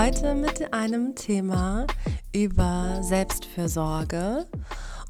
Heute 0.00 0.36
mit 0.36 0.72
einem 0.72 1.16
Thema 1.16 1.84
über 2.32 3.00
Selbstfürsorge. 3.02 4.46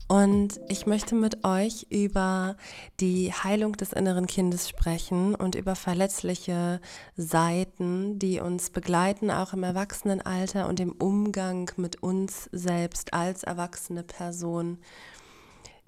Und 0.08 0.58
ich 0.70 0.86
möchte 0.86 1.14
mit 1.14 1.44
euch 1.44 1.88
über 1.90 2.56
die 2.98 3.30
Heilung 3.30 3.74
des 3.74 3.92
inneren 3.92 4.26
Kindes 4.26 4.66
sprechen 4.66 5.34
und 5.34 5.56
über 5.56 5.74
verletzliche 5.74 6.80
Seiten, 7.18 8.18
die 8.18 8.40
uns 8.40 8.70
begleiten, 8.70 9.30
auch 9.30 9.52
im 9.52 9.62
Erwachsenenalter 9.62 10.66
und 10.66 10.80
im 10.80 10.92
Umgang 10.92 11.70
mit 11.76 12.02
uns 12.02 12.48
selbst 12.52 13.12
als 13.12 13.42
erwachsene 13.42 14.04
Person 14.04 14.78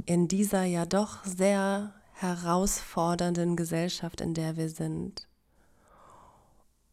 in 0.05 0.29
dieser 0.29 0.65
ja 0.65 0.85
doch 0.85 1.25
sehr 1.25 1.95
herausfordernden 2.13 3.57
Gesellschaft, 3.57 4.21
in 4.21 4.35
der 4.35 4.59
wir 4.59 4.69
sind. 4.69 5.30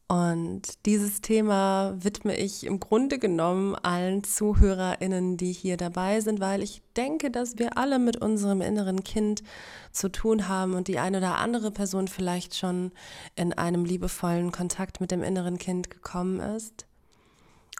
Und 0.09 0.85
dieses 0.85 1.19
Thema 1.19 1.93
widme 1.99 2.37
ich 2.37 2.65
im 2.65 2.79
Grunde 2.79 3.19
genommen 3.19 3.75
allen 3.75 4.23
ZuhörerInnen, 4.23 5.35
die 5.35 5.51
hier 5.51 5.75
dabei 5.75 6.21
sind, 6.21 6.39
weil 6.39 6.63
ich 6.63 6.81
denke, 6.95 7.29
dass 7.29 7.57
wir 7.57 7.77
alle 7.77 7.99
mit 7.99 8.15
unserem 8.15 8.61
inneren 8.61 9.03
Kind 9.03 9.43
zu 9.91 10.09
tun 10.09 10.47
haben 10.47 10.75
und 10.75 10.87
die 10.87 10.99
eine 10.99 11.17
oder 11.17 11.39
andere 11.39 11.71
Person 11.71 12.07
vielleicht 12.07 12.55
schon 12.55 12.93
in 13.35 13.51
einem 13.51 13.83
liebevollen 13.83 14.53
Kontakt 14.53 15.01
mit 15.01 15.11
dem 15.11 15.23
inneren 15.23 15.57
Kind 15.57 15.89
gekommen 15.89 16.39
ist 16.39 16.85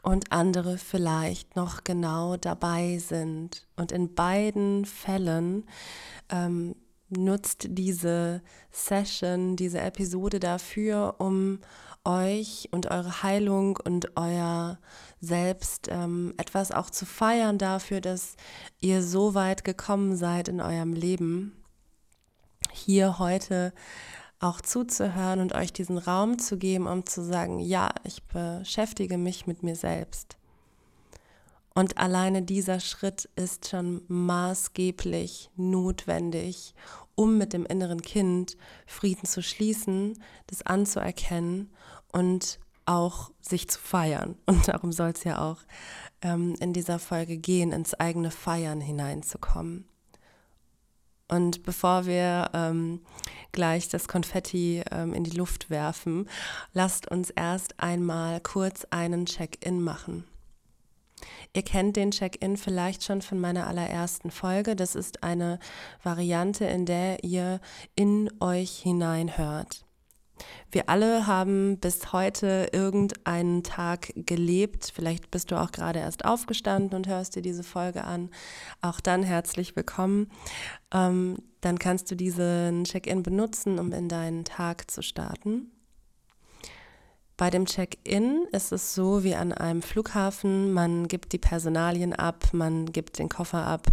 und 0.04 0.34
andere 0.34 0.78
vielleicht 0.78 1.56
noch 1.56 1.86
genau 1.86 2.36
dabei 2.36 2.98
sind. 2.98 3.66
Und 3.78 3.94
in 3.94 4.16
beiden 4.16 4.84
Fällen 4.84 5.66
ähm, 6.30 6.76
nutzt 7.10 7.68
diese 7.70 8.42
Session, 8.70 9.56
diese 9.56 9.80
Episode 9.80 10.42
dafür, 10.42 11.16
um 11.20 11.60
euch 12.08 12.70
und 12.72 12.90
eure 12.90 13.22
Heilung 13.22 13.78
und 13.84 14.18
euer 14.18 14.80
Selbst 15.20 15.90
ähm, 15.92 16.34
etwas 16.38 16.72
auch 16.72 16.90
zu 16.90 17.06
feiern 17.06 17.58
dafür, 17.58 18.02
dass 18.02 18.36
ihr 18.80 19.04
so 19.04 19.34
weit 19.34 19.64
gekommen 19.64 20.16
seid 20.16 20.48
in 20.48 20.62
eurem 20.62 20.94
Leben, 20.94 21.64
hier 22.72 23.20
heute 23.20 23.74
auch 24.40 24.62
zuzuhören 24.62 25.40
und 25.40 25.54
euch 25.54 25.74
diesen 25.74 25.98
Raum 25.98 26.40
zu 26.40 26.58
geben, 26.58 26.88
um 26.88 27.06
zu 27.06 27.24
sagen, 27.24 27.60
ja, 27.60 27.90
ich 28.04 28.24
beschäftige 28.24 29.18
mich 29.18 29.48
mit 29.48 29.64
mir 29.64 29.76
selbst. 29.76 30.38
Und 31.74 31.98
alleine 31.98 32.42
dieser 32.42 32.80
Schritt 32.80 33.30
ist 33.36 33.70
schon 33.70 34.02
maßgeblich 34.08 35.52
notwendig, 35.56 36.74
um 37.16 37.38
mit 37.38 37.54
dem 37.54 37.66
inneren 37.66 38.02
Kind 38.02 38.58
Frieden 38.86 39.26
zu 39.26 39.44
schließen, 39.44 40.22
das 40.48 40.64
anzuerkennen 40.64 41.70
und 42.12 42.60
auch 42.86 43.32
sich 43.42 43.70
zu 43.70 43.80
feiern. 43.80 44.38
Und 44.46 44.68
darum 44.68 44.92
soll 44.92 45.10
es 45.10 45.24
ja 45.24 45.42
auch 45.42 45.58
ähm, 46.22 46.56
in 46.60 46.74
dieser 46.74 47.00
Folge 47.00 47.38
gehen, 47.38 47.72
ins 47.72 47.94
eigene 47.94 48.32
Feiern 48.32 48.82
hineinzukommen. 48.82 49.88
Und 51.28 51.64
bevor 51.64 52.06
wir 52.06 52.50
ähm, 52.54 53.02
gleich 53.52 53.90
das 53.90 54.08
Konfetti 54.08 54.82
ähm, 54.92 55.14
in 55.14 55.26
die 55.26 55.36
Luft 55.36 55.70
werfen, 55.70 56.30
lasst 56.72 57.12
uns 57.12 57.30
erst 57.32 57.80
einmal 57.82 58.40
kurz 58.40 58.86
einen 58.92 59.26
Check-in 59.26 59.84
machen. 59.84 60.24
Ihr 61.54 61.64
kennt 61.64 61.98
den 61.98 62.12
Check-in 62.12 62.56
vielleicht 62.56 63.04
schon 63.04 63.22
von 63.22 63.40
meiner 63.40 63.68
allerersten 63.68 64.32
Folge. 64.32 64.76
Das 64.76 64.96
ist 64.96 65.24
eine 65.24 65.60
Variante, 66.04 66.66
in 66.66 66.86
der 66.86 67.24
ihr 67.24 67.60
in 67.96 68.30
euch 68.40 68.78
hineinhört. 68.78 69.87
Wir 70.72 70.90
alle 70.90 71.28
haben 71.28 71.78
bis 71.80 72.14
heute 72.14 72.70
irgendeinen 72.72 73.64
Tag 73.64 74.12
gelebt. 74.16 74.92
Vielleicht 74.94 75.32
bist 75.32 75.52
du 75.52 75.56
auch 75.56 75.72
gerade 75.72 76.00
erst 76.00 76.26
aufgestanden 76.26 76.96
und 76.96 77.08
hörst 77.08 77.36
dir 77.36 77.42
diese 77.42 77.64
Folge 77.64 78.04
an. 78.04 78.30
Auch 78.82 79.00
dann 79.00 79.24
herzlich 79.24 79.76
willkommen. 79.76 80.30
Ähm, 80.94 81.38
dann 81.62 81.80
kannst 81.80 82.12
du 82.12 82.16
diesen 82.16 82.84
Check-in 82.84 83.24
benutzen, 83.24 83.80
um 83.80 83.92
in 83.92 84.10
deinen 84.10 84.46
Tag 84.46 84.90
zu 84.92 85.02
starten. 85.02 85.72
Bei 87.38 87.52
dem 87.52 87.66
Check-in 87.68 88.48
ist 88.52 88.72
es 88.72 88.96
so 88.96 89.24
wie 89.24 89.36
an 89.36 89.54
einem 89.54 89.84
Flughafen, 89.84 90.74
man 90.74 91.08
gibt 91.08 91.34
die 91.34 91.38
Personalien 91.38 92.14
ab, 92.14 92.48
man 92.52 92.92
gibt 92.92 93.20
den 93.20 93.30
Koffer 93.30 93.64
ab 93.64 93.90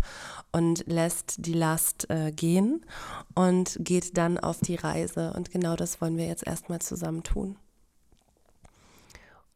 und 0.51 0.87
lässt 0.87 1.45
die 1.45 1.53
Last 1.53 2.09
äh, 2.09 2.33
gehen 2.33 2.87
und 3.35 3.77
geht 3.81 4.17
dann 4.17 4.39
auf 4.39 4.61
die 4.61 4.77
Reise. 4.77 5.35
Und 5.37 5.51
genau 5.51 5.77
das 5.77 6.01
wollen 6.01 6.17
wir 6.17 6.27
jetzt 6.27 6.47
erstmal 6.47 6.81
zusammen 6.81 7.23
tun. 7.23 7.59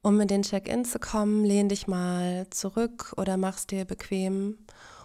Um 0.03 0.21
in 0.21 0.29
den 0.29 0.43
Check-in 0.43 0.85
zu 0.85 0.99
kommen, 0.99 1.47
lehn 1.47 1.71
dich 1.71 1.87
mal 1.87 2.47
zurück 2.51 3.15
oder 3.17 3.39
mach's 3.39 3.67
dir 3.67 3.87
bequem. 3.87 4.59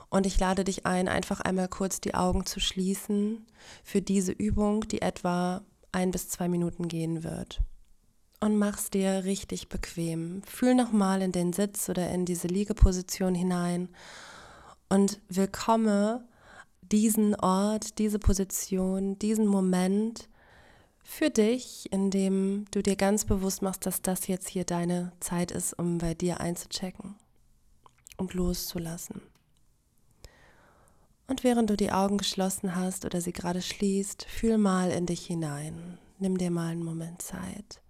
Und 0.10 0.26
ich 0.26 0.38
lade 0.38 0.66
dich 0.66 0.86
ein, 0.86 1.08
einfach 1.08 1.40
einmal 1.40 1.70
kurz 1.70 2.02
die 2.02 2.16
Augen 2.16 2.46
zu 2.46 2.60
schließen 2.60 3.46
für 3.82 4.02
diese 4.02 4.34
Übung, 4.34 4.90
die 4.90 5.02
etwa 5.02 5.62
ein 5.94 6.12
bis 6.12 6.28
zwei 6.28 6.50
Minuten 6.50 6.90
gehen 6.90 7.24
wird 7.24 7.62
und 8.44 8.58
mach's 8.58 8.90
dir 8.90 9.24
richtig 9.24 9.70
bequem. 9.70 10.42
Fühl 10.46 10.76
nochmal 10.76 11.22
in 11.22 11.31
den 11.31 11.54
Sitz 11.54 11.88
oder 11.88 12.09
in 12.09 12.26
diese 12.26 12.48
Liegeposition 12.48 13.34
hinein 13.34 13.88
und 14.90 15.22
willkomme 15.30 16.28
diesen 16.81 17.36
Ort, 17.36 18.00
diese 18.00 18.20
Position, 18.20 19.18
diesen 19.18 19.48
Moment 19.48 20.28
für 21.06 21.30
dich, 21.30 21.90
in 21.94 22.12
dem 22.12 22.66
du 22.72 22.84
dir 22.84 22.98
ganz 22.98 23.24
bewusst 23.24 23.62
machst, 23.62 23.86
dass 23.86 24.02
das 24.02 24.28
jetzt 24.28 24.50
hier 24.50 24.66
deine 24.66 25.14
Zeit 25.22 25.52
ist, 25.52 25.80
um 25.80 26.00
bei 26.00 26.14
dir 26.14 26.42
einzuchecken 26.42 27.16
und 28.18 28.34
loszulassen. 28.34 29.22
Und 31.28 31.46
während 31.46 31.70
du 31.70 31.78
die 31.78 31.94
Augen 31.94 32.18
geschlossen 32.18 32.75
hast 32.75 33.06
oder 33.06 33.22
sie 33.22 33.31
gerade 33.31 33.62
schließt, 33.62 34.25
fühl 34.25 34.58
mal 34.58 34.92
in 34.92 35.06
dich 35.06 35.25
hinein. 35.25 35.98
Nimm 36.20 36.38
dir 36.38 36.52
mal 36.52 36.74
einen 36.74 36.84
Moment 36.84 37.22
Zeit. 37.22 37.83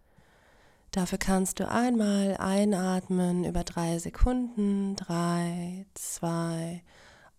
Dafür 0.94 1.18
kannst 1.18 1.60
du 1.60 1.68
einmal 1.68 2.38
einatmen 2.38 3.46
über 3.46 3.64
drei 3.64 3.98
Sekunden, 3.98 4.96
drei, 4.96 5.88
zwei, 5.96 6.84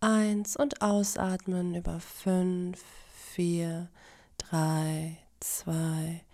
eins 0.01 0.57
und 0.57 0.83
ausatmen 0.83 1.77
über 1.77 2.01
fünf, 2.01 2.83
vier, 3.15 3.91
drei, 4.39 5.19
zwei, 5.39 6.25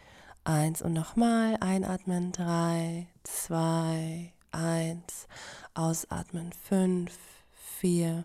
eins 0.44 0.80
und 0.80 0.94
nochmal 0.94 1.58
einatmen, 1.60 2.32
drei, 2.32 3.06
zwei, 3.22 4.32
eins, 4.50 5.28
ausatmen, 5.74 6.54
fünf, 6.54 7.18
vier, 7.52 8.24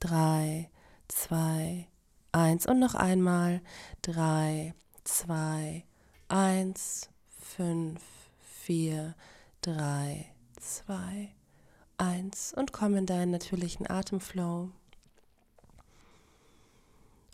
drei, 0.00 0.68
zwei, 1.08 1.88
eins 2.32 2.66
und 2.66 2.78
noch 2.78 2.94
einmal, 2.94 3.62
drei, 4.02 4.74
zwei, 5.02 5.86
eins, 6.28 7.08
fünf, 7.40 8.02
vier, 8.64 9.14
drei, 9.60 10.32
zwei, 10.58 11.34
eins 11.98 12.54
und 12.54 12.72
komm 12.72 12.96
in 12.96 13.04
deinen 13.04 13.30
natürlichen 13.30 13.88
Atemflow. 13.88 14.70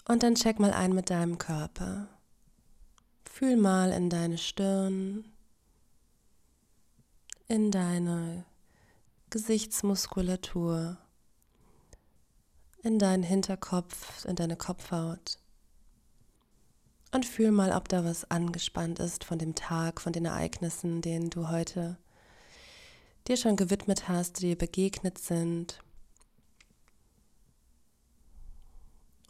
Und 0.08 0.22
dann 0.24 0.34
check 0.34 0.58
mal 0.58 0.72
ein 0.72 0.92
mit 0.92 1.08
deinem 1.08 1.38
Körper. 1.38 2.08
Fühl 3.24 3.56
mal 3.56 3.92
in 3.92 4.10
deine 4.10 4.38
Stirn, 4.38 5.24
in 7.46 7.70
deine 7.70 8.44
Gesichtsmuskulatur, 9.30 10.98
in 12.82 12.98
deinen 12.98 13.22
Hinterkopf, 13.22 14.24
in 14.24 14.34
deine 14.34 14.56
Kopfhaut. 14.56 15.38
Und 17.12 17.26
fühl 17.26 17.50
mal, 17.50 17.72
ob 17.72 17.88
da 17.88 18.04
was 18.04 18.30
angespannt 18.30 19.00
ist 19.00 19.24
von 19.24 19.38
dem 19.38 19.54
Tag, 19.54 20.00
von 20.00 20.12
den 20.12 20.26
Ereignissen, 20.26 21.02
denen 21.02 21.30
du 21.30 21.48
heute 21.48 21.98
dir 23.26 23.36
schon 23.36 23.56
gewidmet 23.56 24.08
hast, 24.08 24.38
die 24.38 24.48
dir 24.48 24.58
begegnet 24.58 25.18
sind. 25.18 25.80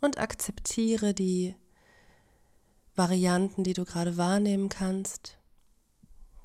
Und 0.01 0.19
akzeptiere 0.19 1.15
die 1.15 1.55
Varianten, 2.97 3.65
die 3.65 3.73
du 3.73 3.85
gerade 3.85 4.17
wahrnehmen 4.17 4.69
kannst. 4.69 5.39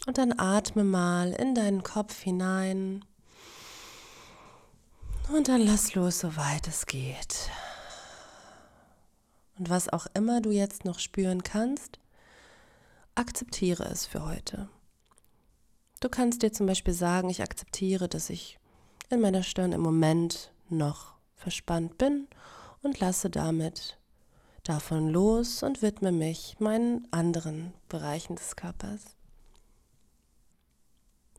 Und 0.05 0.17
dann 0.17 0.37
atme 0.37 0.83
mal 0.83 1.31
in 1.33 1.55
deinen 1.55 1.83
Kopf 1.83 2.21
hinein. 2.21 3.03
Und 5.33 5.47
dann 5.47 5.61
lass 5.61 5.95
los, 5.95 6.19
soweit 6.19 6.67
es 6.67 6.85
geht. 6.85 7.49
Und 9.57 9.69
was 9.69 9.89
auch 9.89 10.07
immer 10.13 10.41
du 10.41 10.51
jetzt 10.51 10.85
noch 10.85 10.99
spüren 10.99 11.43
kannst, 11.43 11.99
akzeptiere 13.15 13.85
es 13.85 14.05
für 14.05 14.25
heute. 14.25 14.69
Du 16.01 16.09
kannst 16.09 16.41
dir 16.41 16.51
zum 16.51 16.67
Beispiel 16.67 16.93
sagen, 16.93 17.29
ich 17.29 17.41
akzeptiere, 17.41 18.09
dass 18.09 18.29
ich 18.29 18.59
in 19.09 19.21
meiner 19.21 19.43
Stirn 19.43 19.71
im 19.71 19.81
Moment 19.81 20.51
noch 20.69 21.13
verspannt 21.35 21.97
bin 21.97 22.27
und 22.81 22.99
lasse 22.99 23.29
damit 23.29 23.97
davon 24.63 25.09
los 25.09 25.63
und 25.63 25.81
widme 25.81 26.11
mich 26.11 26.57
meinen 26.59 27.07
anderen 27.11 27.73
Bereichen 27.87 28.35
des 28.35 28.55
Körpers. 28.55 29.15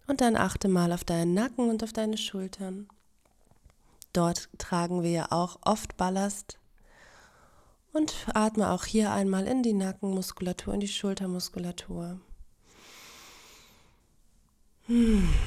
Und 0.07 0.21
dann 0.21 0.37
achte 0.37 0.69
mal 0.69 0.93
auf 0.93 1.05
deinen 1.05 1.35
Nacken 1.35 1.69
und 1.69 1.83
auf 1.83 1.93
deine 1.93 2.17
Schultern. 2.17 2.89
Dort 4.13 4.49
tragen 4.59 5.03
wir 5.03 5.11
ja 5.11 5.33
auch 5.33 5.59
oft 5.63 5.97
Ballast. 5.97 6.59
Und 7.97 8.15
atme 8.35 8.73
auch 8.73 8.85
hier 8.85 9.11
einmal 9.11 9.47
in 9.47 9.63
die 9.63 9.73
Nackenmuskulatur, 9.73 10.75
in 10.75 10.81
die 10.81 10.89
Schultermuskulatur. 10.89 12.21
Und 14.87 15.41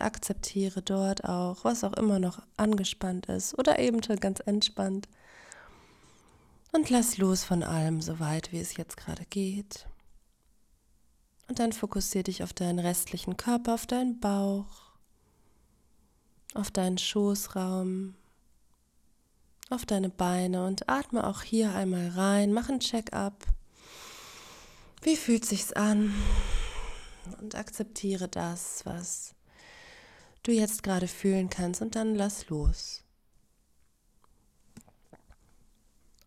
akzeptiere 0.00 0.82
dort 0.82 1.24
auch, 1.24 1.64
was 1.64 1.82
auch 1.82 1.94
immer 1.94 2.20
noch 2.20 2.40
angespannt 2.56 3.26
ist 3.26 3.58
oder 3.58 3.80
eben 3.80 4.00
ganz 4.00 4.38
entspannt. 4.38 5.08
Und 6.70 6.90
lass 6.90 7.18
los 7.18 7.42
von 7.42 7.64
allem, 7.64 8.00
so 8.00 8.20
weit 8.20 8.52
wie 8.52 8.60
es 8.60 8.76
jetzt 8.76 8.96
gerade 8.96 9.24
geht. 9.24 9.88
Und 11.48 11.58
dann 11.58 11.72
fokussiere 11.72 12.22
dich 12.22 12.44
auf 12.44 12.52
deinen 12.52 12.78
restlichen 12.78 13.36
Körper, 13.36 13.74
auf 13.74 13.88
deinen 13.88 14.20
Bauch, 14.20 14.92
auf 16.54 16.70
deinen 16.70 16.98
Schoßraum, 16.98 18.14
auf 19.70 19.84
deine 19.84 20.08
Beine 20.08 20.66
und 20.66 20.88
atme 20.88 21.26
auch 21.26 21.42
hier 21.42 21.74
einmal 21.74 22.08
rein, 22.10 22.52
mach 22.52 22.68
ein 22.68 22.80
Check-up. 22.80 23.44
Wie 25.02 25.16
fühlt 25.16 25.44
sich's 25.44 25.72
an? 25.72 26.14
Und 27.40 27.54
akzeptiere 27.56 28.28
das, 28.28 28.86
was 28.86 29.34
du 30.44 30.52
jetzt 30.52 30.82
gerade 30.82 31.08
fühlen 31.08 31.50
kannst 31.50 31.82
und 31.82 31.96
dann 31.96 32.14
lass 32.14 32.48
los. 32.48 33.02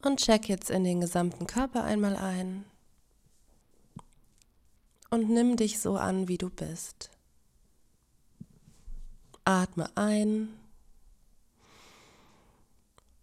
Und 0.01 0.19
check 0.19 0.47
jetzt 0.47 0.69
in 0.69 0.83
den 0.83 1.01
gesamten 1.01 1.47
Körper 1.47 1.83
einmal 1.83 2.15
ein 2.15 2.65
und 5.09 5.29
nimm 5.29 5.57
dich 5.57 5.79
so 5.79 5.97
an, 5.97 6.27
wie 6.27 6.37
du 6.37 6.49
bist. 6.49 7.09
Atme 9.45 9.89
ein 9.95 10.58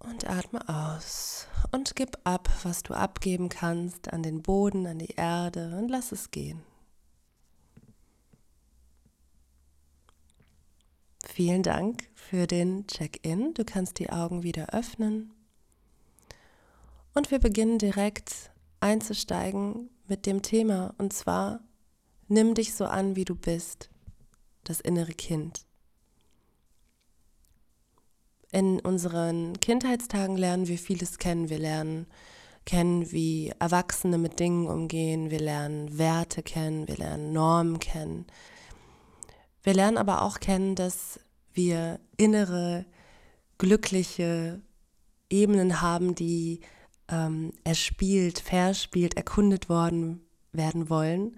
und 0.09 0.29
atme 0.29 0.69
aus 0.69 1.47
und 1.73 1.97
gib 1.97 2.19
ab, 2.25 2.49
was 2.63 2.83
du 2.83 2.95
abgeben 2.95 3.49
kannst 3.49 4.13
an 4.13 4.23
den 4.23 4.43
Boden, 4.43 4.87
an 4.87 4.99
die 4.99 5.15
Erde 5.17 5.77
und 5.77 5.89
lass 5.89 6.13
es 6.13 6.31
gehen. 6.31 6.63
Vielen 11.25 11.63
Dank 11.63 12.09
für 12.15 12.47
den 12.47 12.87
Check-in. 12.87 13.53
Du 13.53 13.65
kannst 13.65 13.99
die 13.99 14.11
Augen 14.11 14.43
wieder 14.43 14.73
öffnen. 14.73 15.35
Und 17.15 17.31
wir 17.31 17.39
beginnen 17.39 17.79
direkt 17.79 18.51
einzusteigen 18.81 19.91
mit 20.07 20.25
dem 20.25 20.43
Thema 20.43 20.95
und 20.99 21.13
zwar 21.13 21.61
Nimm 22.29 22.55
dich 22.55 22.75
so 22.75 22.87
an, 22.87 23.15
wie 23.15 23.25
du 23.25 23.37
bist, 23.37 23.89
das 24.65 24.81
innere 24.81 25.13
Kind. 25.13 25.66
In 28.57 28.81
unseren 28.81 29.61
Kindheitstagen 29.61 30.39
lernen 30.39 30.67
wir 30.67 30.79
vieles 30.79 31.19
kennen. 31.19 31.51
Wir 31.51 31.59
lernen 31.59 32.07
kennen, 32.65 33.13
wie 33.13 33.53
Erwachsene 33.59 34.17
mit 34.17 34.41
Dingen 34.41 34.67
umgehen. 34.67 35.31
Wir 35.31 35.41
lernen 35.41 35.99
Werte 35.99 36.43
kennen. 36.43 36.89
Wir 36.89 36.97
lernen 36.97 37.35
Normen 37.35 37.81
kennen. 37.81 38.25
Wir 39.63 39.75
lernen 39.75 39.99
aber 39.99 40.23
auch 40.23 40.41
kennen, 40.41 40.75
dass 40.75 41.21
wir 41.53 42.01
innere, 42.17 42.87
glückliche 43.59 44.63
Ebenen 45.29 45.83
haben, 45.83 46.15
die 46.15 46.61
ähm, 47.11 47.53
erspielt, 47.63 48.39
verspielt, 48.39 49.19
erkundet 49.19 49.69
worden 49.69 50.23
werden 50.53 50.89
wollen 50.89 51.37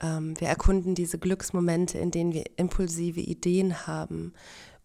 ähm, 0.00 0.38
wir 0.40 0.48
erkunden 0.48 0.94
diese 0.94 1.18
Glücksmomente, 1.18 1.98
in 1.98 2.10
denen 2.10 2.32
wir 2.32 2.44
impulsive 2.56 3.20
Ideen 3.20 3.86
haben, 3.86 4.32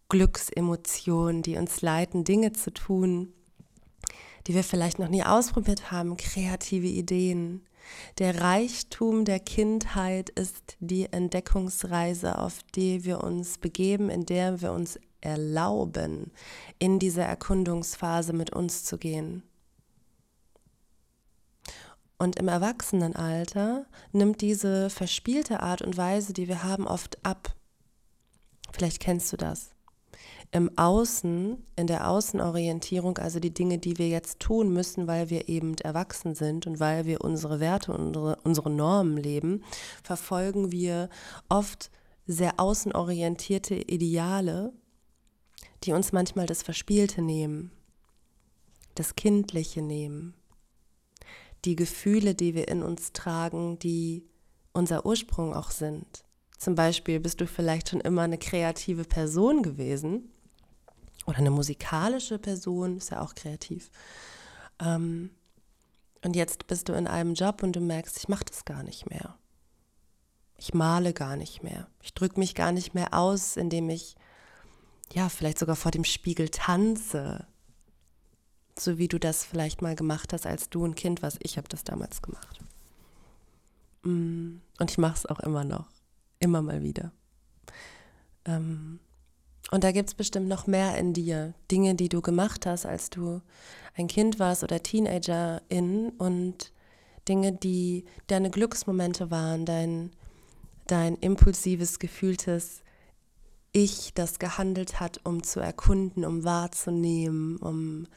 Glücksemotionen, 0.10 1.44
die 1.44 1.58
uns 1.58 1.82
leiten, 1.82 2.24
Dinge 2.24 2.52
zu 2.52 2.74
tun, 2.74 3.32
die 4.48 4.56
wir 4.56 4.64
vielleicht 4.64 5.00
noch 5.00 5.10
nie 5.10 5.24
ausprobiert 5.24 5.92
haben, 5.92 6.18
kreative 6.18 6.88
Ideen. 6.88 7.66
Der 8.18 8.42
Reichtum 8.42 9.26
der 9.26 9.40
Kindheit 9.40 10.30
ist 10.30 10.78
die 10.80 11.12
Entdeckungsreise, 11.12 12.38
auf 12.40 12.60
die 12.76 13.06
wir 13.06 13.24
uns 13.24 13.58
begeben, 13.58 14.10
in 14.10 14.26
der 14.26 14.62
wir 14.62 14.74
uns 14.74 15.00
erlauben, 15.22 16.32
in 16.80 17.00
diese 17.00 17.22
Erkundungsphase 17.22 18.34
mit 18.34 18.54
uns 18.54 18.84
zu 18.84 18.98
gehen. 18.98 19.44
Und 22.18 22.38
im 22.38 22.48
Erwachsenenalter 22.48 23.86
nimmt 24.12 24.42
diese 24.42 24.90
verspielte 24.90 25.62
Art 25.62 25.82
und 25.82 25.96
Weise, 25.98 26.34
die 26.34 26.48
wir 26.48 26.64
haben, 26.64 26.86
oft 26.86 27.24
ab. 27.26 27.56
Vielleicht 28.72 29.00
kennst 29.00 29.32
du 29.32 29.38
das. 29.38 29.72
Im 30.52 30.76
Außen, 30.78 31.64
in 31.76 31.88
der 31.88 32.10
Außenorientierung, 32.10 33.20
also 33.20 33.40
die 33.40 33.54
Dinge, 33.54 33.78
die 33.78 34.00
wir 34.00 34.08
jetzt 34.08 34.40
tun 34.40 34.74
müssen, 34.74 35.06
weil 35.06 35.30
wir 35.30 35.48
eben 35.48 35.76
erwachsen 35.78 36.34
sind 36.34 36.66
und 36.66 36.80
weil 36.80 37.06
wir 37.06 37.22
unsere 37.22 37.60
Werte 37.60 37.94
und 37.94 38.08
unsere, 38.08 38.38
unsere 38.44 38.70
Normen 38.72 39.18
leben, 39.18 39.64
verfolgen 40.04 40.72
wir 40.72 41.10
oft 41.50 41.92
sehr 42.26 42.60
außenorientierte 42.60 43.76
Ideale, 43.76 44.74
die 45.84 45.94
uns 45.94 46.12
manchmal 46.12 46.48
das 46.48 46.64
Verspielte 46.64 47.22
nehmen, 47.22 47.72
das 48.96 49.16
Kindliche 49.16 49.84
nehmen 49.84 50.34
die 51.66 51.76
Gefühle, 51.76 52.36
die 52.36 52.56
wir 52.56 52.68
in 52.68 52.84
uns 52.84 53.12
tragen, 53.14 53.80
die 53.80 54.24
unser 54.74 55.06
Ursprung 55.06 55.54
auch 55.54 55.72
sind. 55.72 56.24
Zum 56.58 56.76
Beispiel 56.76 57.20
bist 57.20 57.42
du 57.42 57.48
vielleicht 57.48 57.90
schon 57.90 58.02
immer 58.02 58.24
eine 58.24 58.38
kreative 58.38 59.04
Person 59.04 59.64
gewesen 59.64 60.30
oder 61.26 61.38
eine 61.38 61.52
musikalische 61.52 62.40
Person, 62.40 62.98
ist 62.98 63.12
ja 63.12 63.22
auch 63.22 63.36
kreativ. 63.36 63.90
Ähm, 64.80 65.32
und 66.24 66.36
jetzt 66.36 66.68
bist 66.68 66.90
du 66.90 66.94
in 66.94 67.08
einem 67.08 67.34
Job 67.34 67.64
und 67.64 67.76
du 67.76 67.80
merkst, 67.80 68.18
ich 68.18 68.28
mache 68.28 68.46
das 68.46 68.66
gar 68.66 68.84
nicht 68.84 69.10
mehr. 69.10 69.36
Ich 70.58 70.74
male 70.74 71.14
gar 71.14 71.38
nicht 71.38 71.64
mehr. 71.64 71.88
Ich 72.02 72.14
drücke 72.14 72.40
mich 72.40 72.56
gar 72.56 72.72
nicht 72.72 72.94
mehr 72.94 73.14
aus, 73.14 73.56
indem 73.56 73.90
ich 73.90 74.16
ja 75.14 75.30
vielleicht 75.30 75.60
sogar 75.60 75.78
vor 75.78 75.92
dem 75.92 76.04
Spiegel 76.04 76.50
tanze 76.50 77.48
so 78.82 78.98
wie 78.98 79.08
du 79.08 79.20
das 79.20 79.44
vielleicht 79.44 79.82
mal 79.82 79.96
gemacht 79.96 80.34
hast, 80.34 80.46
als 80.46 80.70
du 80.70 80.86
ein 80.86 80.96
Kind 80.96 81.22
warst. 81.22 81.38
Ich 81.42 81.58
habe 81.58 81.68
das 81.68 81.84
damals 81.84 82.22
gemacht. 82.22 82.60
Mm, 84.04 84.58
und 84.80 84.92
ich 84.92 84.98
mache 84.98 85.16
es 85.16 85.26
auch 85.26 85.40
immer 85.40 85.64
noch. 85.64 85.88
Immer 86.40 86.62
mal 86.62 86.82
wieder. 86.84 87.12
Ähm, 88.46 89.00
und 89.72 89.84
da 89.84 89.92
gibt 89.92 90.10
es 90.10 90.16
bestimmt 90.16 90.48
noch 90.48 90.68
mehr 90.68 90.98
in 90.98 91.14
dir. 91.14 91.54
Dinge, 91.72 91.96
die 91.96 92.10
du 92.10 92.22
gemacht 92.22 92.66
hast, 92.66 92.86
als 92.86 93.10
du 93.10 93.42
ein 93.96 94.08
Kind 94.08 94.40
warst 94.40 94.64
oder 94.64 94.82
Teenagerin 94.82 96.10
und 96.18 96.72
Dinge, 97.28 97.52
die 97.52 98.06
deine 98.28 98.50
Glücksmomente 98.50 99.30
waren, 99.30 99.66
dein, 99.66 100.12
dein 100.88 101.16
impulsives, 101.16 102.00
gefühltes 102.00 102.82
Ich, 103.72 104.14
das 104.16 104.40
gehandelt 104.40 105.00
hat, 105.00 105.22
um 105.24 105.44
zu 105.44 105.60
erkunden, 105.60 106.26
um 106.26 106.44
wahrzunehmen, 106.44 107.58
um 107.58 108.08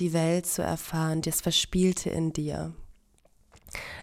die 0.00 0.12
Welt 0.12 0.46
zu 0.46 0.62
erfahren, 0.62 1.22
das 1.22 1.40
Verspielte 1.40 2.10
in 2.10 2.32
dir. 2.32 2.74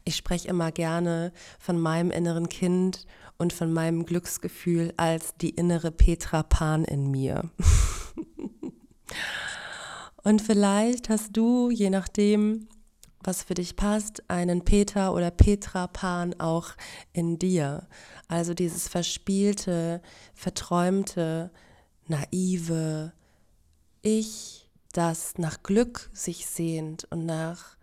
Ich 0.03 0.15
spreche 0.15 0.47
immer 0.47 0.71
gerne 0.71 1.33
von 1.59 1.79
meinem 1.79 2.11
inneren 2.11 2.47
Kind 2.47 3.05
und 3.37 3.53
von 3.53 3.73
meinem 3.73 4.05
Glücksgefühl 4.05 4.93
als 4.97 5.35
die 5.35 5.49
innere 5.49 5.91
Petra 5.91 6.43
Pan 6.43 6.85
in 6.85 7.11
mir. 7.11 7.49
und 10.23 10.41
vielleicht 10.41 11.09
hast 11.09 11.35
du, 11.35 11.69
je 11.69 11.89
nachdem, 11.89 12.67
was 13.25 13.43
für 13.43 13.55
dich 13.55 13.75
passt, 13.75 14.23
einen 14.29 14.63
Peter 14.63 15.13
oder 15.13 15.31
Petra 15.31 15.87
Pan 15.87 16.39
auch 16.39 16.71
in 17.13 17.39
dir. 17.39 17.87
Also 18.27 18.53
dieses 18.53 18.87
verspielte, 18.87 20.01
verträumte, 20.33 21.51
naive 22.07 23.13
Ich, 24.01 24.69
das 24.93 25.37
nach 25.37 25.63
Glück 25.63 26.09
sich 26.13 26.45
sehnt 26.45 27.05
und 27.11 27.25
nach 27.25 27.74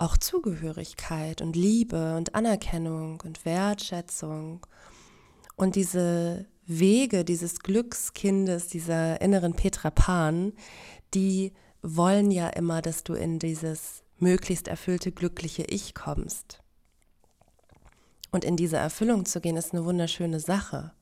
auch 0.00 0.16
Zugehörigkeit 0.16 1.42
und 1.42 1.56
Liebe 1.56 2.16
und 2.16 2.34
Anerkennung 2.34 3.20
und 3.24 3.44
Wertschätzung 3.44 4.66
und 5.56 5.76
diese 5.76 6.46
Wege 6.66 7.24
dieses 7.24 7.60
Glückskindes, 7.60 8.68
dieser 8.68 9.20
inneren 9.20 9.54
Petra 9.54 9.90
Pan, 9.90 10.52
die 11.12 11.52
wollen 11.82 12.30
ja 12.30 12.48
immer, 12.48 12.80
dass 12.80 13.04
du 13.04 13.14
in 13.14 13.38
dieses 13.38 14.02
möglichst 14.18 14.68
erfüllte, 14.68 15.12
glückliche 15.12 15.64
Ich 15.64 15.94
kommst. 15.94 16.62
Und 18.30 18.44
in 18.44 18.56
diese 18.56 18.76
Erfüllung 18.76 19.24
zu 19.26 19.40
gehen, 19.40 19.56
ist 19.56 19.72
eine 19.72 19.84
wunderschöne 19.84 20.40
Sache 20.40 20.92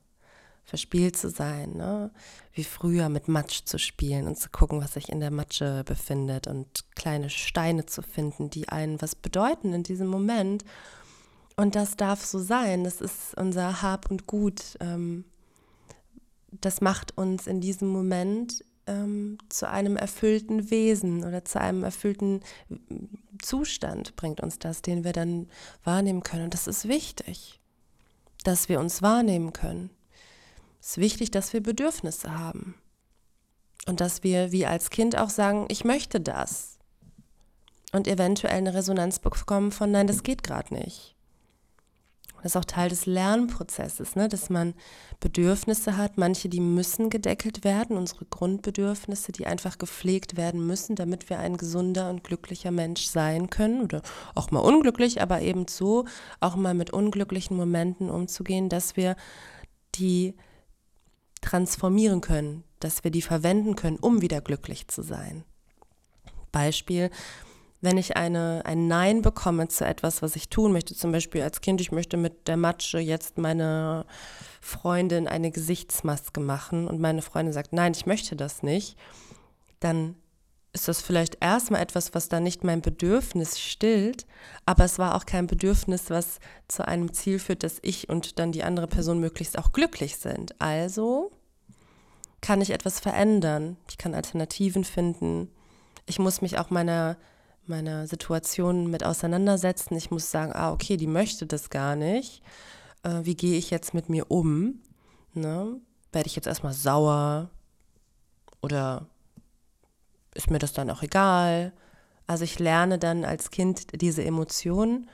verspielt 0.69 1.17
zu 1.17 1.29
sein, 1.29 1.73
ne? 1.73 2.11
wie 2.53 2.63
früher 2.63 3.09
mit 3.09 3.27
Matsch 3.27 3.65
zu 3.65 3.77
spielen 3.77 4.27
und 4.27 4.37
zu 4.37 4.49
gucken, 4.49 4.81
was 4.81 4.93
sich 4.93 5.09
in 5.09 5.19
der 5.19 5.31
Matsche 5.31 5.83
befindet 5.85 6.47
und 6.47 6.85
kleine 6.95 7.29
Steine 7.29 7.85
zu 7.85 8.01
finden, 8.01 8.49
die 8.49 8.69
einen 8.69 9.01
was 9.01 9.15
bedeuten 9.15 9.73
in 9.73 9.83
diesem 9.83 10.07
Moment 10.07 10.63
Und 11.57 11.75
das 11.75 11.97
darf 11.97 12.23
so 12.23 12.39
sein. 12.39 12.85
Das 12.85 13.01
ist 13.01 13.35
unser 13.35 13.81
Hab 13.81 14.09
und 14.09 14.27
Gut. 14.27 14.77
Ähm, 14.79 15.25
das 16.51 16.81
macht 16.81 17.17
uns 17.17 17.47
in 17.47 17.59
diesem 17.59 17.89
Moment 17.89 18.63
ähm, 18.87 19.37
zu 19.49 19.69
einem 19.69 19.97
erfüllten 19.97 20.71
Wesen 20.71 21.23
oder 21.23 21.45
zu 21.45 21.59
einem 21.59 21.83
erfüllten 21.83 22.41
Zustand 23.41 24.15
bringt 24.15 24.41
uns 24.41 24.59
das, 24.59 24.81
den 24.81 25.03
wir 25.03 25.13
dann 25.13 25.47
wahrnehmen 25.83 26.23
können. 26.23 26.45
Und 26.45 26.53
das 26.53 26.67
ist 26.67 26.87
wichtig, 26.87 27.59
dass 28.43 28.69
wir 28.69 28.79
uns 28.79 29.01
wahrnehmen 29.01 29.53
können. 29.53 29.89
Es 30.79 30.91
ist 30.91 30.97
wichtig, 30.97 31.31
dass 31.31 31.53
wir 31.53 31.61
Bedürfnisse 31.61 32.37
haben. 32.37 32.75
Und 33.87 34.01
dass 34.01 34.23
wir 34.23 34.51
wie 34.51 34.65
als 34.65 34.89
Kind 34.89 35.17
auch 35.17 35.29
sagen, 35.29 35.65
ich 35.69 35.83
möchte 35.83 36.19
das. 36.19 36.77
Und 37.91 38.07
eventuell 38.07 38.55
eine 38.55 38.73
Resonanz 38.73 39.19
bekommen 39.19 39.71
von, 39.71 39.91
nein, 39.91 40.07
das 40.07 40.23
geht 40.23 40.43
gerade 40.43 40.73
nicht. 40.73 41.15
Das 42.41 42.53
ist 42.53 42.55
auch 42.55 42.65
Teil 42.65 42.89
des 42.89 43.05
Lernprozesses, 43.05 44.15
ne? 44.15 44.29
dass 44.29 44.49
man 44.49 44.73
Bedürfnisse 45.19 45.97
hat. 45.97 46.17
Manche, 46.17 46.47
die 46.47 46.61
müssen 46.61 47.09
gedeckelt 47.09 47.65
werden, 47.65 47.97
unsere 47.97 48.25
Grundbedürfnisse, 48.25 49.33
die 49.33 49.45
einfach 49.45 49.77
gepflegt 49.77 50.37
werden 50.37 50.65
müssen, 50.65 50.95
damit 50.95 51.29
wir 51.29 51.39
ein 51.39 51.57
gesunder 51.57 52.09
und 52.09 52.23
glücklicher 52.23 52.71
Mensch 52.71 53.07
sein 53.07 53.49
können. 53.49 53.81
Oder 53.81 54.01
auch 54.35 54.51
mal 54.51 54.61
unglücklich, 54.61 55.21
aber 55.21 55.41
eben 55.41 55.67
so 55.67 56.05
auch 56.39 56.55
mal 56.55 56.73
mit 56.73 56.91
unglücklichen 56.91 57.57
Momenten 57.57 58.09
umzugehen, 58.09 58.69
dass 58.69 58.95
wir 58.95 59.17
die 59.95 60.35
transformieren 61.41 62.21
können, 62.21 62.63
dass 62.79 63.03
wir 63.03 63.11
die 63.11 63.21
verwenden 63.21 63.75
können, 63.75 63.97
um 63.97 64.21
wieder 64.21 64.41
glücklich 64.41 64.87
zu 64.87 65.01
sein. 65.01 65.43
Beispiel, 66.51 67.09
wenn 67.81 67.97
ich 67.97 68.17
eine, 68.17 68.63
ein 68.65 68.87
Nein 68.87 69.21
bekomme 69.21 69.67
zu 69.69 69.85
etwas, 69.85 70.21
was 70.21 70.35
ich 70.35 70.49
tun 70.49 70.73
möchte, 70.73 70.95
zum 70.95 71.11
Beispiel 71.11 71.41
als 71.41 71.61
Kind, 71.61 71.79
ich 71.79 71.91
möchte 71.91 72.17
mit 72.17 72.47
der 72.47 72.57
Matsche 72.57 72.99
jetzt 72.99 73.37
meine 73.37 74.05
Freundin 74.59 75.27
eine 75.27 75.51
Gesichtsmaske 75.51 76.41
machen 76.41 76.87
und 76.87 76.99
meine 76.99 77.21
Freundin 77.21 77.53
sagt, 77.53 77.71
nein, 77.71 77.93
ich 77.95 78.05
möchte 78.05 78.35
das 78.35 78.63
nicht, 78.63 78.97
dann 79.79 80.15
ist 80.73 80.87
das 80.87 81.01
vielleicht 81.01 81.37
erstmal 81.41 81.81
etwas, 81.81 82.13
was 82.13 82.29
da 82.29 82.39
nicht 82.39 82.63
mein 82.63 82.81
Bedürfnis 82.81 83.59
stillt, 83.59 84.25
aber 84.65 84.85
es 84.85 84.99
war 84.99 85.15
auch 85.15 85.25
kein 85.25 85.47
Bedürfnis, 85.47 86.09
was 86.09 86.39
zu 86.67 86.87
einem 86.87 87.13
Ziel 87.13 87.39
führt, 87.39 87.63
dass 87.63 87.79
ich 87.81 88.09
und 88.09 88.39
dann 88.39 88.51
die 88.51 88.63
andere 88.63 88.87
Person 88.87 89.19
möglichst 89.19 89.57
auch 89.57 89.71
glücklich 89.71 90.17
sind. 90.17 90.59
Also 90.61 91.31
kann 92.41 92.61
ich 92.61 92.69
etwas 92.69 92.99
verändern. 92.99 93.77
Ich 93.89 93.97
kann 93.97 94.13
Alternativen 94.13 94.83
finden. 94.83 95.49
Ich 96.05 96.19
muss 96.19 96.41
mich 96.41 96.59
auch 96.59 96.69
meiner 96.69 97.17
meiner 97.69 98.07
Situation 98.07 98.89
mit 98.89 99.05
auseinandersetzen. 99.05 99.95
Ich 99.95 100.11
muss 100.11 100.31
sagen, 100.31 100.51
ah, 100.53 100.71
okay, 100.71 100.97
die 100.97 101.07
möchte 101.07 101.45
das 101.45 101.69
gar 101.69 101.95
nicht. 101.95 102.41
Äh, 103.03 103.21
wie 103.23 103.35
gehe 103.35 103.57
ich 103.57 103.69
jetzt 103.69 103.93
mit 103.93 104.09
mir 104.09 104.29
um? 104.29 104.81
Ne? 105.33 105.79
Werde 106.11 106.27
ich 106.27 106.35
jetzt 106.35 106.47
erstmal 106.47 106.73
sauer? 106.73 107.49
Oder 108.61 109.07
ist 110.39 110.51
mir 110.51 110.59
das 110.59 110.73
dann 110.73 110.89
auch 110.89 111.03
egal? 111.03 111.73
Also 112.27 112.43
ich 112.43 112.59
lerne 112.59 112.97
dann 112.97 113.25
als 113.25 113.51
Kind 113.51 114.01
diese 114.01 114.23
Emotionen 114.23 115.09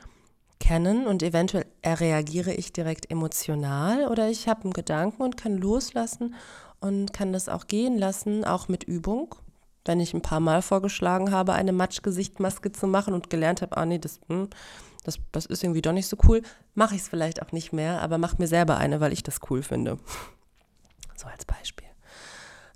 kennen 0.60 1.06
und 1.06 1.22
eventuell 1.22 1.66
reagiere 1.84 2.54
ich 2.54 2.72
direkt 2.72 3.12
emotional 3.12 4.08
oder 4.08 4.30
ich 4.30 4.48
habe 4.48 4.64
einen 4.64 4.74
Gedanken 4.74 5.22
und 5.22 5.38
kann 5.38 5.58
loslassen 5.58 6.36
und 6.80 7.12
kann 7.12 7.34
das 7.34 7.50
auch 7.50 7.68
gehen 7.68 7.98
lassen, 7.98 8.46
auch 8.46 8.68
mit 8.68 8.84
Übung 8.84 9.36
wenn 9.86 10.00
ich 10.00 10.14
ein 10.14 10.22
paar 10.22 10.40
Mal 10.40 10.62
vorgeschlagen 10.62 11.32
habe, 11.32 11.54
eine 11.54 11.72
Matschgesichtmaske 11.72 12.72
zu 12.72 12.88
machen 12.88 13.14
und 13.14 13.30
gelernt 13.30 13.62
habe, 13.62 13.78
ah 13.78 13.86
nee, 13.86 14.00
das, 14.00 14.20
hm, 14.28 14.50
das, 15.04 15.20
das 15.32 15.46
ist 15.46 15.64
irgendwie 15.64 15.84
doch 15.84 15.94
nicht 15.94 16.08
so 16.08 16.18
cool, 16.28 16.42
mache 16.74 16.96
ich 16.96 17.02
es 17.02 17.08
vielleicht 17.08 17.42
auch 17.42 17.52
nicht 17.52 17.72
mehr, 17.72 18.02
aber 18.02 18.18
mache 18.18 18.38
mir 18.40 18.48
selber 18.48 18.78
eine, 18.78 19.00
weil 19.00 19.14
ich 19.14 19.24
das 19.24 19.40
cool 19.50 19.62
finde. 19.62 20.00
So 21.16 21.28
als 21.28 21.46
Beispiel. 21.46 21.88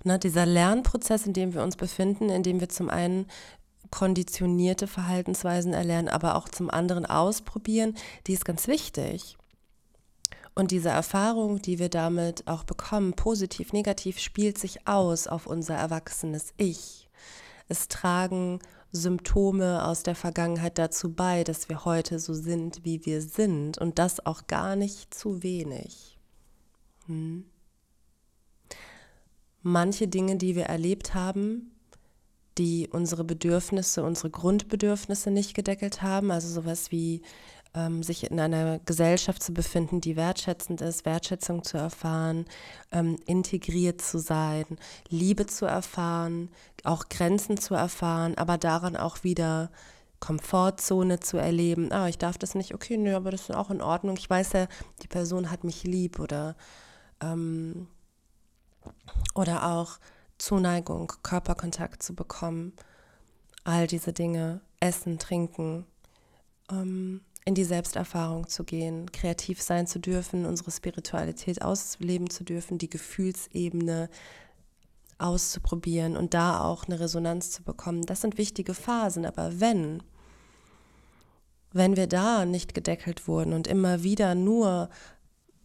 Na, 0.02 0.18
dieser 0.18 0.46
Lernprozess, 0.46 1.26
in 1.26 1.32
dem 1.32 1.52
wir 1.54 1.62
uns 1.62 1.76
befinden, 1.76 2.30
in 2.30 2.42
dem 2.42 2.60
wir 2.60 2.68
zum 2.68 2.88
einen 2.88 3.26
konditionierte 3.90 4.86
Verhaltensweisen 4.86 5.72
erlernen, 5.72 6.08
aber 6.08 6.36
auch 6.36 6.48
zum 6.48 6.70
anderen 6.70 7.06
ausprobieren, 7.06 7.94
die 8.26 8.32
ist 8.32 8.44
ganz 8.44 8.68
wichtig. 8.68 9.36
Und 10.54 10.70
diese 10.70 10.88
Erfahrung, 10.90 11.62
die 11.62 11.78
wir 11.78 11.88
damit 11.88 12.46
auch 12.46 12.64
bekommen, 12.64 13.14
positiv, 13.14 13.72
negativ, 13.72 14.18
spielt 14.18 14.58
sich 14.58 14.86
aus 14.86 15.26
auf 15.26 15.46
unser 15.46 15.74
erwachsenes 15.74 16.52
Ich. 16.56 17.08
Es 17.68 17.88
tragen 17.88 18.58
Symptome 18.92 19.84
aus 19.84 20.02
der 20.02 20.16
Vergangenheit 20.16 20.76
dazu 20.76 21.12
bei, 21.14 21.44
dass 21.44 21.68
wir 21.68 21.84
heute 21.84 22.18
so 22.18 22.34
sind, 22.34 22.84
wie 22.84 23.06
wir 23.06 23.22
sind. 23.22 23.78
Und 23.78 23.98
das 23.98 24.26
auch 24.26 24.46
gar 24.48 24.76
nicht 24.76 25.14
zu 25.14 25.42
wenig. 25.42 26.18
Hm. 27.06 27.44
Manche 29.62 30.08
Dinge, 30.08 30.36
die 30.36 30.56
wir 30.56 30.64
erlebt 30.64 31.14
haben, 31.14 31.70
die 32.58 32.88
unsere 32.90 33.24
Bedürfnisse, 33.24 34.02
unsere 34.02 34.30
Grundbedürfnisse 34.30 35.30
nicht 35.30 35.54
gedeckelt 35.54 36.02
haben, 36.02 36.30
also 36.30 36.48
sowas 36.48 36.90
wie 36.90 37.22
ähm, 37.74 38.02
sich 38.02 38.30
in 38.30 38.40
einer 38.40 38.78
Gesellschaft 38.80 39.42
zu 39.42 39.54
befinden, 39.54 40.00
die 40.00 40.16
wertschätzend 40.16 40.80
ist, 40.80 41.04
Wertschätzung 41.04 41.62
zu 41.62 41.78
erfahren, 41.78 42.46
ähm, 42.90 43.16
integriert 43.26 44.00
zu 44.00 44.18
sein, 44.18 44.64
Liebe 45.08 45.46
zu 45.46 45.66
erfahren, 45.66 46.50
auch 46.84 47.08
Grenzen 47.08 47.58
zu 47.58 47.74
erfahren, 47.74 48.36
aber 48.36 48.58
daran 48.58 48.96
auch 48.96 49.22
wieder 49.22 49.70
Komfortzone 50.18 51.20
zu 51.20 51.38
erleben. 51.38 51.92
Ah, 51.92 52.08
ich 52.08 52.18
darf 52.18 52.36
das 52.38 52.54
nicht, 52.54 52.74
okay, 52.74 52.96
nö, 52.96 53.14
aber 53.14 53.30
das 53.30 53.42
ist 53.42 53.54
auch 53.54 53.70
in 53.70 53.80
Ordnung. 53.80 54.16
Ich 54.18 54.28
weiß 54.28 54.52
ja, 54.52 54.66
die 55.02 55.08
Person 55.08 55.50
hat 55.50 55.64
mich 55.64 55.84
lieb 55.84 56.18
oder, 56.18 56.56
ähm, 57.22 57.86
oder 59.34 59.70
auch 59.70 59.98
Zuneigung, 60.38 61.12
Körperkontakt 61.22 62.02
zu 62.02 62.14
bekommen. 62.14 62.72
All 63.64 63.86
diese 63.86 64.12
Dinge, 64.12 64.60
Essen, 64.80 65.18
Trinken, 65.18 65.86
ähm, 66.70 67.20
in 67.44 67.54
die 67.54 67.64
Selbsterfahrung 67.64 68.48
zu 68.48 68.64
gehen, 68.64 69.10
kreativ 69.12 69.62
sein 69.62 69.86
zu 69.86 69.98
dürfen, 69.98 70.46
unsere 70.46 70.70
Spiritualität 70.70 71.62
ausleben 71.62 72.30
zu 72.30 72.44
dürfen, 72.44 72.78
die 72.78 72.90
Gefühlsebene 72.90 74.08
auszuprobieren 75.18 76.16
und 76.16 76.34
da 76.34 76.60
auch 76.60 76.84
eine 76.84 77.00
Resonanz 77.00 77.50
zu 77.50 77.62
bekommen. 77.62 78.06
Das 78.06 78.20
sind 78.20 78.38
wichtige 78.38 78.74
Phasen, 78.74 79.26
aber 79.26 79.60
wenn, 79.60 80.02
wenn 81.72 81.96
wir 81.96 82.06
da 82.06 82.44
nicht 82.44 82.74
gedeckelt 82.74 83.28
wurden 83.28 83.52
und 83.52 83.66
immer 83.66 84.02
wieder 84.02 84.34
nur 84.34 84.88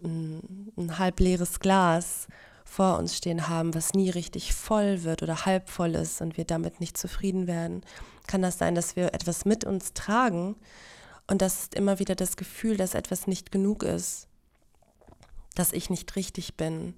ein, 0.04 0.72
ein 0.78 0.98
halb 0.98 1.20
leeres 1.20 1.60
Glas 1.60 2.28
vor 2.66 2.98
uns 2.98 3.16
stehen 3.16 3.48
haben, 3.48 3.74
was 3.74 3.94
nie 3.94 4.10
richtig 4.10 4.54
voll 4.54 5.04
wird 5.04 5.24
oder 5.24 5.46
halb 5.46 5.70
voll 5.70 5.96
ist 5.96 6.20
und 6.20 6.36
wir 6.36 6.46
damit 6.46 6.82
nicht 6.82 6.98
zufrieden 6.98 7.48
werden, 7.48 7.82
kann 8.28 8.42
das 8.42 8.58
sein, 8.58 8.76
dass 8.76 8.96
wir 8.96 9.14
etwas 9.14 9.46
mit 9.46 9.64
uns 9.64 9.94
tragen, 9.94 10.56
und 11.28 11.42
das 11.42 11.64
ist 11.64 11.74
immer 11.74 12.00
wieder 12.00 12.16
das 12.16 12.38
Gefühl, 12.38 12.78
dass 12.78 12.94
etwas 12.94 13.28
nicht 13.28 13.52
genug 13.52 13.84
ist, 13.84 14.28
dass 15.56 15.74
ich 15.74 15.90
nicht 15.90 16.16
richtig 16.16 16.56
bin, 16.56 16.94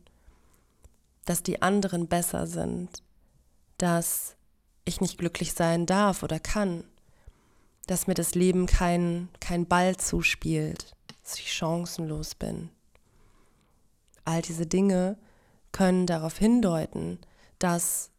dass 1.26 1.44
die 1.44 1.62
anderen 1.62 2.08
besser 2.08 2.48
sind, 2.48 3.04
dass 3.78 4.36
ich 4.86 5.02
nicht 5.02 5.18
glücklich 5.18 5.54
sein 5.54 5.86
darf 5.86 6.24
oder 6.24 6.40
kann, 6.40 6.84
dass 7.86 8.08
mir 8.08 8.16
das 8.16 8.36
Leben 8.36 8.66
kein, 8.66 9.30
kein 9.40 9.66
Ball 9.66 9.96
zuspielt, 9.96 10.94
dass 11.24 11.40
ich 11.40 11.54
chancenlos 11.54 12.36
bin. 12.36 12.70
All 14.26 14.42
diese 14.42 14.66
Dinge 14.66 15.18
können 15.78 16.08
darauf 16.08 16.40
hindeuten, 16.40 17.20
dass 17.60 18.10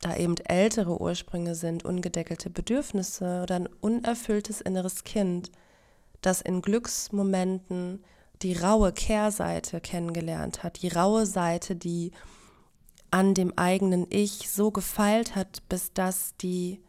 da 0.00 0.16
eben 0.16 0.36
ältere 0.36 1.00
Ursprünge 1.00 1.56
sind, 1.56 1.84
ungedeckelte 1.84 2.50
Bedürfnisse 2.50 3.40
oder 3.42 3.56
ein 3.56 3.68
unerfülltes 3.80 4.60
inneres 4.60 5.02
Kind, 5.02 5.50
das 6.20 6.40
in 6.40 6.62
Glücksmomenten 6.62 8.04
die 8.42 8.52
raue 8.52 8.92
Kehrseite 8.92 9.80
kennengelernt 9.80 10.62
hat, 10.62 10.80
die 10.82 10.86
raue 10.86 11.26
Seite, 11.26 11.74
die 11.74 12.12
an 13.10 13.34
dem 13.34 13.58
eigenen 13.58 14.06
Ich 14.08 14.48
so 14.48 14.70
gefeilt 14.70 15.34
hat, 15.34 15.68
bis 15.68 15.92
das 15.92 16.36
die, 16.36 16.80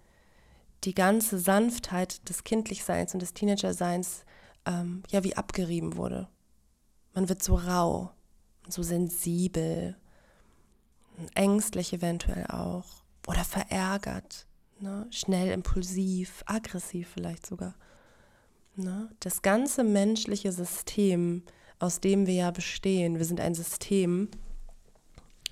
die 0.84 0.93
ganze 0.93 1.39
Sanftheit 1.39 2.29
des 2.29 2.43
Kindlichseins 2.43 3.15
und 3.15 3.22
des 3.22 3.34
Teenagerseins 3.34 4.24
ähm, 4.67 5.01
ja 5.10 5.24
wie 5.24 5.36
abgerieben 5.36 5.98
wurde. 5.98 6.27
Man 7.15 7.27
wird 7.27 7.41
so 7.41 7.55
rau, 7.55 8.12
so 8.73 8.83
sensibel, 8.83 9.95
ängstlich 11.35 11.93
eventuell 11.93 12.47
auch 12.47 12.85
oder 13.27 13.43
verärgert, 13.43 14.45
ne? 14.79 15.07
schnell 15.11 15.51
impulsiv, 15.51 16.43
aggressiv 16.45 17.09
vielleicht 17.13 17.45
sogar. 17.45 17.75
Ne? 18.75 19.09
Das 19.19 19.41
ganze 19.41 19.83
menschliche 19.83 20.51
System, 20.51 21.43
aus 21.79 21.99
dem 21.99 22.27
wir 22.27 22.33
ja 22.33 22.51
bestehen, 22.51 23.17
wir 23.17 23.25
sind 23.25 23.39
ein 23.39 23.55
System. 23.55 24.29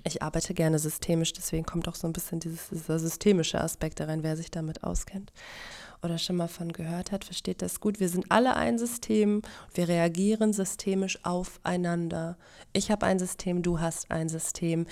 Ich 0.04 0.22
arbeite 0.22 0.54
gerne 0.54 0.80
systemisch, 0.80 1.34
deswegen 1.34 1.66
kommt 1.66 1.88
auch 1.88 1.96
so 1.96 2.08
ein 2.08 2.14
bisschen 2.14 2.40
dieses, 2.40 2.70
dieser 2.70 3.00
systemische 3.00 3.60
Aspekt 3.60 4.00
rein, 4.00 4.24
wer 4.24 4.38
sich 4.38 4.50
damit 4.50 4.84
auskennt. 4.84 5.34
Oder 6.02 6.18
schon 6.18 6.36
mal 6.36 6.48
von 6.48 6.72
gehört 6.72 7.12
hat, 7.12 7.26
versteht 7.26 7.62
das 7.62 7.80
gut. 7.80 8.00
Wir 8.00 8.10
sind 8.10 8.26
alle 8.30 8.56
ein 8.56 8.78
System, 8.78 9.42
wir 9.74 9.88
reagieren 9.88 10.54
systemisch 10.54 11.24
aufeinander. 11.24 12.38
Ich 12.74 12.92
habe 12.92 13.06
ein 13.06 13.20
System, 13.20 13.64
du 13.64 13.80
hast 13.80 14.12
ein 14.12 14.30
System. 14.30 14.86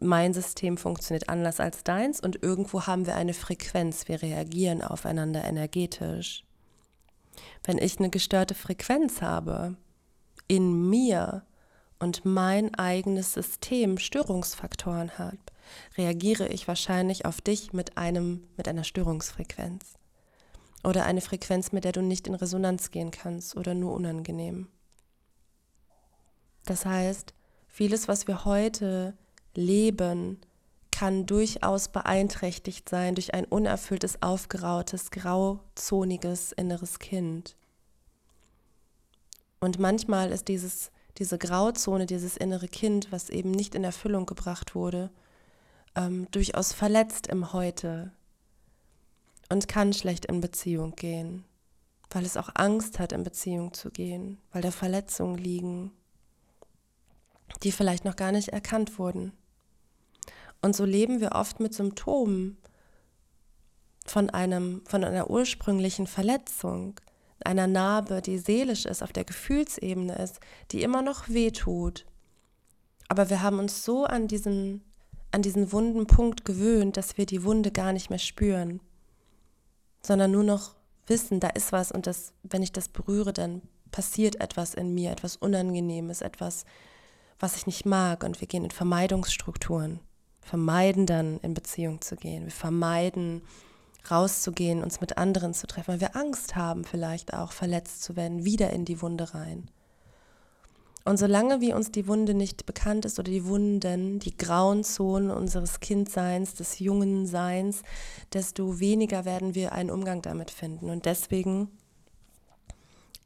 Mein 0.00 0.34
System 0.34 0.76
funktioniert 0.76 1.28
anders 1.28 1.60
als 1.60 1.84
deins 1.84 2.20
und 2.20 2.42
irgendwo 2.42 2.86
haben 2.86 3.06
wir 3.06 3.14
eine 3.14 3.34
Frequenz. 3.34 4.08
Wir 4.08 4.22
reagieren 4.22 4.82
aufeinander 4.82 5.44
energetisch. 5.44 6.44
Wenn 7.64 7.78
ich 7.78 7.98
eine 7.98 8.10
gestörte 8.10 8.54
Frequenz 8.54 9.22
habe 9.22 9.76
in 10.48 10.88
mir 10.88 11.44
und 11.98 12.24
mein 12.24 12.74
eigenes 12.74 13.34
System 13.34 13.98
Störungsfaktoren 13.98 15.18
hat, 15.18 15.38
reagiere 15.96 16.48
ich 16.48 16.66
wahrscheinlich 16.66 17.26
auf 17.26 17.40
dich 17.40 17.72
mit 17.72 17.96
einem 17.96 18.48
mit 18.56 18.66
einer 18.66 18.84
Störungsfrequenz 18.84 19.99
oder 20.84 21.04
eine 21.04 21.20
Frequenz, 21.20 21.72
mit 21.72 21.84
der 21.84 21.92
du 21.92 22.02
nicht 22.02 22.26
in 22.26 22.34
Resonanz 22.34 22.90
gehen 22.90 23.10
kannst 23.10 23.56
oder 23.56 23.74
nur 23.74 23.92
unangenehm. 23.92 24.68
Das 26.64 26.86
heißt, 26.86 27.34
vieles, 27.68 28.08
was 28.08 28.26
wir 28.26 28.44
heute 28.44 29.14
leben, 29.54 30.38
kann 30.90 31.26
durchaus 31.26 31.88
beeinträchtigt 31.88 32.88
sein 32.88 33.14
durch 33.14 33.32
ein 33.32 33.44
unerfülltes, 33.44 34.22
aufgerautes, 34.22 35.10
grauzoniges 35.10 36.52
inneres 36.52 36.98
Kind. 36.98 37.56
Und 39.60 39.78
manchmal 39.78 40.30
ist 40.30 40.48
dieses, 40.48 40.90
diese 41.18 41.38
Grauzone, 41.38 42.06
dieses 42.06 42.36
innere 42.36 42.68
Kind, 42.68 43.12
was 43.12 43.30
eben 43.30 43.50
nicht 43.50 43.74
in 43.74 43.84
Erfüllung 43.84 44.26
gebracht 44.26 44.74
wurde, 44.74 45.10
ähm, 45.94 46.26
durchaus 46.30 46.72
verletzt 46.72 47.26
im 47.26 47.52
Heute 47.52 48.12
und 49.50 49.68
kann 49.68 49.92
schlecht 49.92 50.26
in 50.26 50.40
Beziehung 50.40 50.96
gehen, 50.96 51.44
weil 52.08 52.24
es 52.24 52.36
auch 52.36 52.48
Angst 52.54 52.98
hat, 52.98 53.12
in 53.12 53.24
Beziehung 53.24 53.74
zu 53.74 53.90
gehen, 53.90 54.38
weil 54.52 54.62
da 54.62 54.70
Verletzungen 54.70 55.36
liegen, 55.36 55.92
die 57.62 57.72
vielleicht 57.72 58.04
noch 58.04 58.16
gar 58.16 58.32
nicht 58.32 58.48
erkannt 58.48 58.98
wurden. 58.98 59.32
Und 60.62 60.76
so 60.76 60.84
leben 60.84 61.20
wir 61.20 61.32
oft 61.32 61.60
mit 61.60 61.74
Symptomen 61.74 62.58
von, 64.06 64.30
einem, 64.30 64.82
von 64.86 65.04
einer 65.04 65.30
ursprünglichen 65.30 66.06
Verletzung, 66.06 67.00
einer 67.44 67.66
Narbe, 67.66 68.22
die 68.22 68.38
seelisch 68.38 68.84
ist, 68.84 69.02
auf 69.02 69.12
der 69.12 69.24
Gefühlsebene 69.24 70.14
ist, 70.16 70.40
die 70.70 70.82
immer 70.82 71.02
noch 71.02 71.28
wehtut. 71.28 72.06
Aber 73.08 73.30
wir 73.30 73.42
haben 73.42 73.58
uns 73.58 73.84
so 73.84 74.04
an 74.04 74.28
diesen, 74.28 74.84
an 75.32 75.42
diesen 75.42 75.72
wunden 75.72 76.06
Punkt 76.06 76.44
gewöhnt, 76.44 76.96
dass 76.96 77.18
wir 77.18 77.26
die 77.26 77.42
Wunde 77.42 77.72
gar 77.72 77.92
nicht 77.92 78.10
mehr 78.10 78.18
spüren, 78.18 78.80
sondern 80.02 80.30
nur 80.30 80.44
noch 80.44 80.74
wissen, 81.06 81.40
da 81.40 81.48
ist 81.48 81.72
was 81.72 81.92
und 81.92 82.06
das, 82.06 82.32
wenn 82.42 82.62
ich 82.62 82.72
das 82.72 82.88
berühre, 82.88 83.32
dann 83.32 83.62
passiert 83.90 84.40
etwas 84.40 84.74
in 84.74 84.94
mir, 84.94 85.10
etwas 85.10 85.36
Unangenehmes, 85.36 86.20
etwas, 86.20 86.64
was 87.38 87.56
ich 87.56 87.66
nicht 87.66 87.86
mag 87.86 88.22
und 88.22 88.40
wir 88.40 88.48
gehen 88.48 88.64
in 88.64 88.70
Vermeidungsstrukturen 88.70 90.00
vermeiden 90.50 91.06
dann 91.06 91.38
in 91.42 91.54
Beziehung 91.54 92.00
zu 92.00 92.16
gehen. 92.16 92.44
Wir 92.44 92.52
vermeiden 92.52 93.42
rauszugehen, 94.10 94.82
uns 94.82 95.00
mit 95.00 95.16
anderen 95.18 95.54
zu 95.54 95.66
treffen, 95.66 95.92
weil 95.92 96.00
wir 96.00 96.16
Angst 96.16 96.56
haben, 96.56 96.84
vielleicht 96.84 97.34
auch 97.34 97.52
verletzt 97.52 98.02
zu 98.02 98.16
werden, 98.16 98.44
wieder 98.44 98.70
in 98.70 98.84
die 98.84 99.00
Wunde 99.00 99.34
rein. 99.34 99.70
Und 101.04 101.18
solange 101.18 101.60
wie 101.60 101.72
uns 101.72 101.90
die 101.90 102.06
Wunde 102.06 102.34
nicht 102.34 102.66
bekannt 102.66 103.04
ist 103.04 103.18
oder 103.18 103.30
die 103.30 103.46
Wunden, 103.46 104.18
die 104.18 104.36
grauen 104.36 104.84
Zonen 104.84 105.30
unseres 105.30 105.80
Kindseins, 105.80 106.54
des 106.54 106.78
jungen 106.78 107.26
Seins, 107.26 107.82
desto 108.32 108.80
weniger 108.80 109.24
werden 109.24 109.54
wir 109.54 109.72
einen 109.72 109.90
Umgang 109.90 110.20
damit 110.22 110.50
finden. 110.50 110.90
Und 110.90 111.06
deswegen 111.06 111.68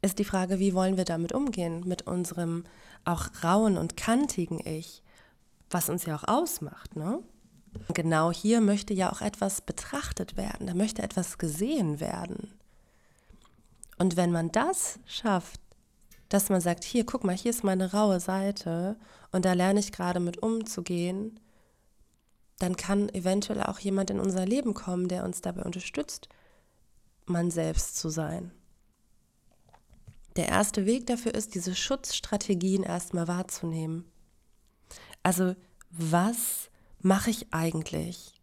ist 0.01 0.19
die 0.19 0.23
Frage, 0.23 0.59
wie 0.59 0.73
wollen 0.73 0.97
wir 0.97 1.05
damit 1.05 1.33
umgehen, 1.33 1.83
mit 1.85 2.07
unserem 2.07 2.63
auch 3.03 3.27
rauen 3.43 3.77
und 3.77 3.97
kantigen 3.97 4.59
Ich? 4.65 5.03
was 5.69 5.89
uns 5.89 6.05
ja 6.05 6.15
auch 6.15 6.27
ausmacht. 6.27 6.95
Ne? 6.95 7.19
Genau 7.93 8.31
hier 8.31 8.61
möchte 8.61 8.93
ja 8.93 9.11
auch 9.11 9.21
etwas 9.21 9.61
betrachtet 9.61 10.37
werden, 10.37 10.67
da 10.67 10.73
möchte 10.73 11.03
etwas 11.03 11.37
gesehen 11.37 11.99
werden. 11.99 12.53
Und 13.97 14.17
wenn 14.17 14.31
man 14.31 14.51
das 14.51 14.99
schafft, 15.05 15.59
dass 16.29 16.49
man 16.49 16.61
sagt, 16.61 16.83
hier, 16.83 17.05
guck 17.05 17.23
mal, 17.23 17.35
hier 17.35 17.51
ist 17.51 17.63
meine 17.63 17.91
raue 17.91 18.19
Seite 18.19 18.97
und 19.31 19.45
da 19.45 19.53
lerne 19.53 19.79
ich 19.79 19.91
gerade 19.91 20.19
mit 20.19 20.41
umzugehen, 20.41 21.39
dann 22.59 22.75
kann 22.77 23.09
eventuell 23.09 23.61
auch 23.63 23.79
jemand 23.79 24.09
in 24.09 24.19
unser 24.19 24.45
Leben 24.45 24.73
kommen, 24.73 25.07
der 25.07 25.23
uns 25.23 25.41
dabei 25.41 25.63
unterstützt, 25.63 26.29
man 27.25 27.51
selbst 27.51 27.97
zu 27.97 28.09
sein. 28.09 28.51
Der 30.35 30.47
erste 30.49 30.85
Weg 30.85 31.07
dafür 31.07 31.33
ist, 31.33 31.55
diese 31.55 31.75
Schutzstrategien 31.75 32.83
erstmal 32.83 33.27
wahrzunehmen. 33.27 34.05
Also 35.23 35.55
was 35.89 36.69
mache 36.99 37.29
ich 37.29 37.53
eigentlich? 37.53 38.41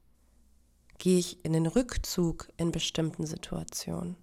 Gehe 0.98 1.18
ich 1.18 1.44
in 1.44 1.52
den 1.52 1.66
Rückzug 1.66 2.48
in 2.56 2.72
bestimmten 2.72 3.26
Situationen? 3.26 4.16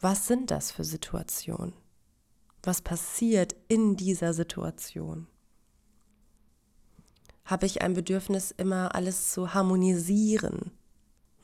Was 0.00 0.26
sind 0.26 0.50
das 0.50 0.70
für 0.70 0.84
Situationen? 0.84 1.72
Was 2.62 2.80
passiert 2.80 3.56
in 3.68 3.96
dieser 3.96 4.34
Situation? 4.34 5.26
Habe 7.44 7.66
ich 7.66 7.82
ein 7.82 7.94
Bedürfnis, 7.94 8.52
immer 8.56 8.94
alles 8.94 9.32
zu 9.32 9.52
harmonisieren? 9.52 10.70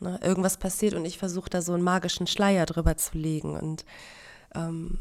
Ne, 0.01 0.21
irgendwas 0.23 0.59
passiert 0.59 0.95
und 0.95 1.05
ich 1.05 1.19
versuche 1.19 1.51
da 1.51 1.61
so 1.61 1.73
einen 1.73 1.83
magischen 1.83 2.29
Schleier 2.29 2.67
drüber 2.67 2.97
zu 2.97 3.19
legen 3.19 3.57
und, 3.57 3.85
ähm, 4.55 5.01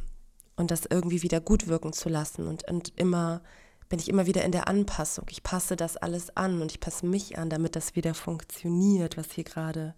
und 0.55 0.71
das 0.71 0.87
irgendwie 0.89 1.21
wieder 1.21 1.39
gut 1.39 1.67
wirken 1.67 1.93
zu 1.93 2.09
lassen 2.09 2.47
und, 2.47 2.67
und 2.67 2.93
immer 2.95 3.41
bin 3.89 3.99
ich 3.99 4.09
immer 4.09 4.25
wieder 4.25 4.43
in 4.43 4.51
der 4.51 4.67
Anpassung. 4.67 5.25
Ich 5.29 5.43
passe 5.43 5.75
das 5.75 5.97
alles 5.97 6.35
an 6.35 6.61
und 6.61 6.71
ich 6.71 6.79
passe 6.79 7.05
mich 7.05 7.37
an, 7.37 7.49
damit 7.49 7.75
das 7.75 7.95
wieder 7.95 8.13
funktioniert, 8.13 9.17
was 9.17 9.31
hier 9.31 9.43
gerade 9.43 9.93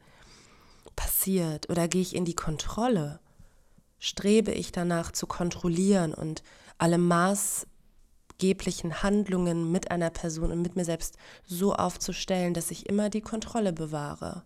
passiert. 0.96 1.70
Oder 1.70 1.88
gehe 1.88 2.02
ich 2.02 2.16
in 2.16 2.26
die 2.26 2.36
Kontrolle? 2.36 3.20
Strebe 4.00 4.52
ich 4.52 4.72
danach 4.72 5.12
zu 5.12 5.28
kontrollieren 5.28 6.14
und 6.14 6.44
alle 6.78 6.98
maßgeblichen 6.98 9.04
Handlungen 9.04 9.72
mit 9.72 9.92
einer 9.92 10.10
Person 10.10 10.52
und 10.52 10.62
mit 10.62 10.76
mir 10.76 10.86
selbst 10.86 11.18
so 11.46 11.76
aufzustellen, 11.76 12.54
dass 12.54 12.72
ich 12.72 12.88
immer 12.88 13.10
die 13.10 13.22
Kontrolle 13.22 13.74
bewahre? 13.74 14.44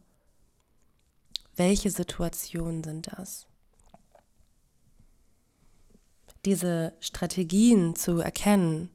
Welche 1.56 1.92
Situationen 1.92 2.84
sind 2.84 3.12
das? 3.16 3.46
Diese 6.46 6.94
Strategien 7.00 7.96
zu 7.96 8.20
erkennen, 8.20 8.90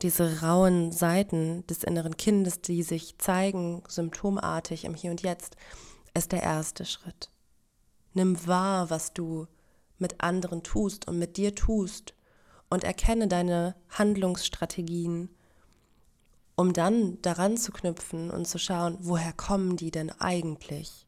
diese 0.00 0.42
rauen 0.42 0.92
Seiten 0.92 1.66
des 1.66 1.82
inneren 1.82 2.16
Kindes, 2.16 2.60
die 2.60 2.82
sich 2.82 3.18
zeigen, 3.18 3.82
symptomartig 3.88 4.84
im 4.84 4.94
Hier 4.94 5.10
und 5.10 5.22
Jetzt, 5.22 5.56
ist 6.14 6.32
der 6.32 6.42
erste 6.42 6.84
Schritt. 6.84 7.30
Nimm 8.12 8.46
wahr, 8.46 8.90
was 8.90 9.12
du 9.12 9.48
mit 9.98 10.20
anderen 10.20 10.62
tust 10.62 11.08
und 11.08 11.18
mit 11.18 11.36
dir 11.36 11.54
tust 11.54 12.14
und 12.70 12.84
erkenne 12.84 13.28
deine 13.28 13.74
Handlungsstrategien, 13.90 15.28
um 16.56 16.72
dann 16.72 17.20
daran 17.22 17.56
zu 17.56 17.72
knüpfen 17.72 18.30
und 18.30 18.46
zu 18.46 18.58
schauen, 18.58 18.98
woher 19.00 19.32
kommen 19.32 19.76
die 19.76 19.90
denn 19.90 20.10
eigentlich? 20.20 21.04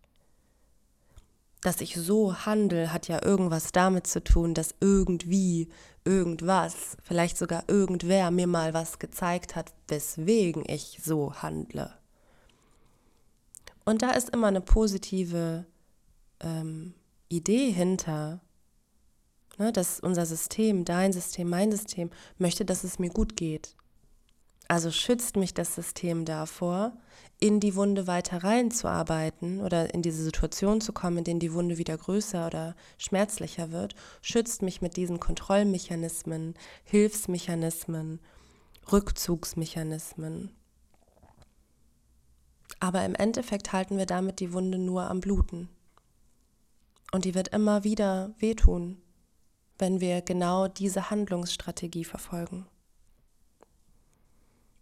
dass 1.67 1.81
ich 1.81 1.97
so 1.97 2.33
handle, 2.47 2.93
hat 2.93 3.09
ja 3.09 3.25
irgendwas 3.25 3.73
damit 3.73 4.07
zu 4.07 4.23
tun, 4.23 4.55
dass 4.55 4.77
irgendwie 4.81 5.69
irgendwas, 6.05 6.97
vielleicht 7.03 7.37
sogar 7.37 7.65
irgendwer 7.67 8.31
mir 8.31 8.47
mal 8.47 8.73
was 8.73 9.01
gezeigt 9.01 9.57
hat, 9.57 9.73
weswegen 9.89 10.63
ich 10.69 11.01
so 11.03 11.35
handle. 11.35 11.93
Und 13.85 14.03
da 14.03 14.13
ist 14.13 14.31
immer 14.31 14.47
eine 14.47 14.61
positive 14.61 15.67
ähm, 16.39 16.95
Idee 17.29 17.73
hinter, 17.73 18.41
ne, 19.59 19.73
dass 19.73 20.01
unser 20.01 20.27
System, 20.27 20.85
dein 20.85 21.13
System, 21.13 21.49
mein 21.49 21.71
System 21.71 22.11
möchte, 22.39 22.65
dass 22.65 22.85
es 22.85 22.99
mir 22.99 23.11
gut 23.11 23.37
geht. 23.37 23.77
Also 24.69 24.91
schützt 24.91 25.37
mich 25.37 25.55
das 25.55 25.75
System 25.75 26.25
davor, 26.25 26.93
in 27.39 27.61
die 27.61 27.77
Wunde 27.77 28.07
weiter 28.07 28.43
reinzuarbeiten 28.43 29.61
oder 29.61 29.95
in 29.95 30.03
diese 30.03 30.23
Situation 30.23 30.81
zu 30.81 30.93
kommen, 30.93 31.19
in 31.19 31.25
denen 31.25 31.41
die 31.41 31.53
Wunde 31.53 31.79
wieder 31.79 31.97
größer 31.97 32.47
oder 32.47 32.75
schmerzlicher 32.99 33.71
wird, 33.71 33.95
schützt 34.23 34.63
mich 34.63 34.81
mit 34.81 34.97
diesen 34.97 35.21
Kontrollmechanismen, 35.21 36.55
Hilfsmechanismen, 36.85 38.21
Rückzugsmechanismen. 38.91 40.51
Aber 42.81 43.05
im 43.05 43.15
Endeffekt 43.15 43.73
halten 43.73 43.99
wir 43.99 44.07
damit 44.07 44.41
die 44.41 44.53
Wunde 44.53 44.79
nur 44.79 45.09
am 45.09 45.21
Bluten. 45.21 45.69
Und 47.13 47.25
die 47.25 47.35
wird 47.35 47.49
immer 47.49 47.85
wieder 47.85 48.35
wehtun, 48.39 49.01
wenn 49.79 50.01
wir 50.01 50.23
genau 50.23 50.69
diese 50.69 51.11
Handlungsstrategie 51.11 52.05
verfolgen. 52.05 52.67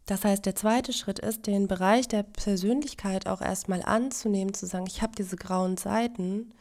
Das 0.06 0.24
heißt, 0.24 0.44
der 0.44 0.54
zweite 0.54 0.92
Schritt 0.92 1.18
ist, 1.18 1.46
den 1.46 1.66
Bereich 1.66 2.08
der 2.08 2.22
Persönlichkeit 2.22 3.26
auch 3.26 3.40
erstmal 3.40 3.82
anzunehmen, 3.82 4.52
zu 4.52 4.66
sagen, 4.66 4.86
ich 4.86 5.00
habe 5.00 5.14
diese 5.16 5.36
grauen 5.36 5.76
Seiten 5.76 6.52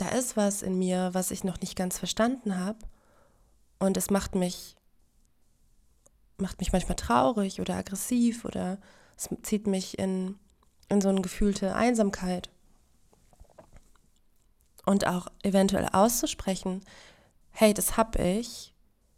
da 0.00 0.08
ist 0.08 0.36
was 0.36 0.62
in 0.62 0.78
mir, 0.78 1.10
was 1.12 1.30
ich 1.30 1.44
noch 1.44 1.60
nicht 1.60 1.76
ganz 1.76 1.98
verstanden 1.98 2.58
habe 2.58 2.78
und 3.78 3.98
es 3.98 4.10
macht 4.10 4.34
mich 4.34 4.76
macht 6.38 6.58
mich 6.58 6.72
manchmal 6.72 6.96
traurig 6.96 7.60
oder 7.60 7.76
aggressiv 7.76 8.46
oder 8.46 8.78
es 9.18 9.28
zieht 9.42 9.66
mich 9.66 9.98
in, 9.98 10.38
in 10.88 11.02
so 11.02 11.10
eine 11.10 11.20
gefühlte 11.20 11.74
Einsamkeit. 11.74 12.48
Und 14.86 15.06
auch 15.06 15.26
eventuell 15.42 15.88
auszusprechen, 15.92 16.82
hey, 17.50 17.74
das 17.74 17.96
hab 17.96 18.18
ich 18.18 18.74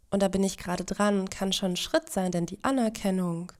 und 0.09 0.21
da 0.21 0.27
bin 0.27 0.43
ich 0.43 0.57
gerade 0.57 0.83
dran, 0.83 1.29
kann 1.29 1.53
schon 1.53 1.71
ein 1.71 1.77
Schritt 1.77 2.09
sein, 2.09 2.31
denn 2.31 2.45
die 2.45 2.63
Anerkennung 2.63 3.51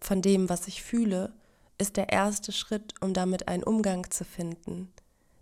von 0.00 0.22
dem, 0.22 0.48
was 0.48 0.66
ich 0.68 0.82
fühle, 0.82 1.32
ist 1.78 1.96
der 1.96 2.10
erste 2.10 2.52
Schritt, 2.52 2.94
um 3.00 3.12
damit 3.12 3.48
einen 3.48 3.64
Umgang 3.64 4.10
zu 4.10 4.24
finden. 4.24 4.92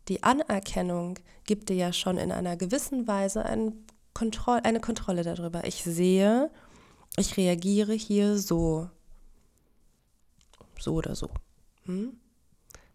Die 0.08 0.22
Anerkennung 0.22 1.18
gibt 1.44 1.68
dir 1.68 1.76
ja 1.76 1.92
schon 1.92 2.18
in 2.18 2.32
einer 2.32 2.56
gewissen 2.56 3.06
Weise 3.06 3.44
einen 3.44 3.86
Kontroll 4.14 4.60
eine 4.64 4.80
Kontrolle 4.80 5.22
darüber. 5.22 5.64
Ich 5.64 5.84
sehe, 5.84 6.50
ich 7.16 7.36
reagiere 7.36 7.92
hier 7.92 8.38
so. 8.38 8.90
So 10.78 10.94
oder 10.94 11.14
so. 11.14 11.30
Hm? 11.84 12.18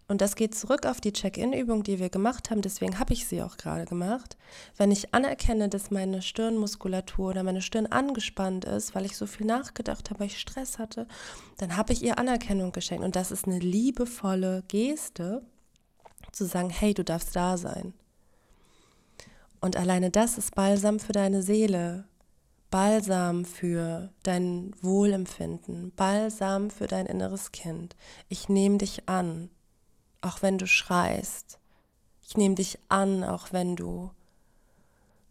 Und 0.07 0.21
das 0.21 0.35
geht 0.35 0.53
zurück 0.53 0.85
auf 0.85 1.01
die 1.01 1.13
Check-in-Übung, 1.13 1.81
die 1.81 1.99
wir 1.99 2.09
gemacht 2.09 2.51
haben. 2.51 2.61
Deswegen 2.61 2.99
habe 2.99 3.13
ich 3.13 3.27
sie 3.27 3.41
auch 3.41 3.57
gerade 3.57 3.85
gemacht. 3.85 4.37
Wenn 4.77 4.91
ich 4.91 5.15
anerkenne, 5.15 5.67
dass 5.67 5.89
meine 5.89 6.21
Stirnmuskulatur 6.21 7.29
oder 7.29 7.41
meine 7.41 7.61
Stirn 7.61 7.87
angespannt 7.87 8.65
ist, 8.65 8.93
weil 8.93 9.05
ich 9.05 9.17
so 9.17 9.25
viel 9.25 9.47
nachgedacht 9.47 10.09
habe, 10.09 10.19
weil 10.19 10.27
ich 10.27 10.39
Stress 10.39 10.77
hatte, 10.77 11.07
dann 11.57 11.75
habe 11.75 11.91
ich 11.91 12.03
ihr 12.03 12.19
Anerkennung 12.19 12.71
geschenkt. 12.71 13.03
Und 13.03 13.15
das 13.15 13.31
ist 13.31 13.47
eine 13.47 13.59
liebevolle 13.59 14.63
Geste, 14.67 15.43
zu 16.31 16.45
sagen, 16.45 16.69
hey, 16.69 16.93
du 16.93 17.03
darfst 17.03 17.35
da 17.35 17.57
sein. 17.57 17.93
Und 19.61 19.77
alleine 19.77 20.11
das 20.11 20.37
ist 20.37 20.53
Balsam 20.53 20.99
für 20.99 21.13
deine 21.13 21.41
Seele, 21.41 22.05
Balsam 22.69 23.45
für 23.45 24.11
dein 24.23 24.71
Wohlempfinden, 24.81 25.91
Balsam 25.95 26.69
für 26.69 26.87
dein 26.87 27.05
inneres 27.05 27.51
Kind. 27.51 27.95
Ich 28.27 28.49
nehme 28.49 28.77
dich 28.77 29.07
an, 29.07 29.49
auch 30.25 30.41
wenn 30.41 30.57
du 30.57 30.67
schreist. 30.67 31.59
Ich 32.27 32.35
nehme 32.35 32.55
dich 32.55 32.79
an, 32.89 33.23
auch 33.23 33.53
wenn 33.53 33.75
du 33.75 34.11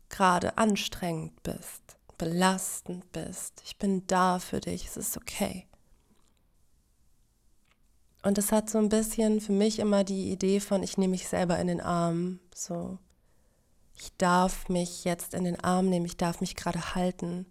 gerade 0.08 0.56
anstrengend 0.58 1.42
bist, 1.42 1.82
belastend 2.18 3.10
bist. 3.12 3.62
Ich 3.64 3.78
bin 3.78 4.06
da 4.06 4.38
für 4.38 4.60
dich, 4.60 4.86
es 4.86 4.96
ist 4.96 5.16
okay. 5.16 5.66
Und 8.22 8.38
es 8.38 8.52
hat 8.52 8.70
so 8.70 8.78
ein 8.78 8.88
bisschen 8.88 9.40
für 9.40 9.52
mich 9.52 9.80
immer 9.80 10.04
die 10.04 10.30
Idee 10.30 10.60
von, 10.60 10.82
ich 10.82 10.96
nehme 10.96 11.10
mich 11.10 11.28
selber 11.28 11.58
in 11.58 11.66
den 11.66 11.80
Arm, 11.80 12.38
so 12.54 12.98
ich 13.96 14.16
darf 14.16 14.68
mich 14.68 15.04
jetzt 15.04 15.34
in 15.34 15.44
den 15.44 15.60
Arm 15.60 15.88
nehmen, 15.88 16.06
ich 16.06 16.16
darf 16.16 16.40
mich 16.40 16.56
gerade 16.56 16.94
halten. 16.94 17.46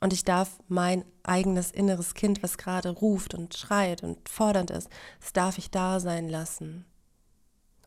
Und 0.00 0.12
ich 0.12 0.24
darf 0.24 0.58
mein 0.68 1.04
eigenes 1.22 1.70
inneres 1.70 2.14
Kind, 2.14 2.42
was 2.42 2.56
gerade 2.56 2.88
ruft 2.88 3.34
und 3.34 3.54
schreit 3.54 4.02
und 4.02 4.28
fordernd 4.28 4.70
ist, 4.70 4.88
das 5.20 5.32
darf 5.32 5.58
ich 5.58 5.70
da 5.70 6.00
sein 6.00 6.28
lassen. 6.28 6.86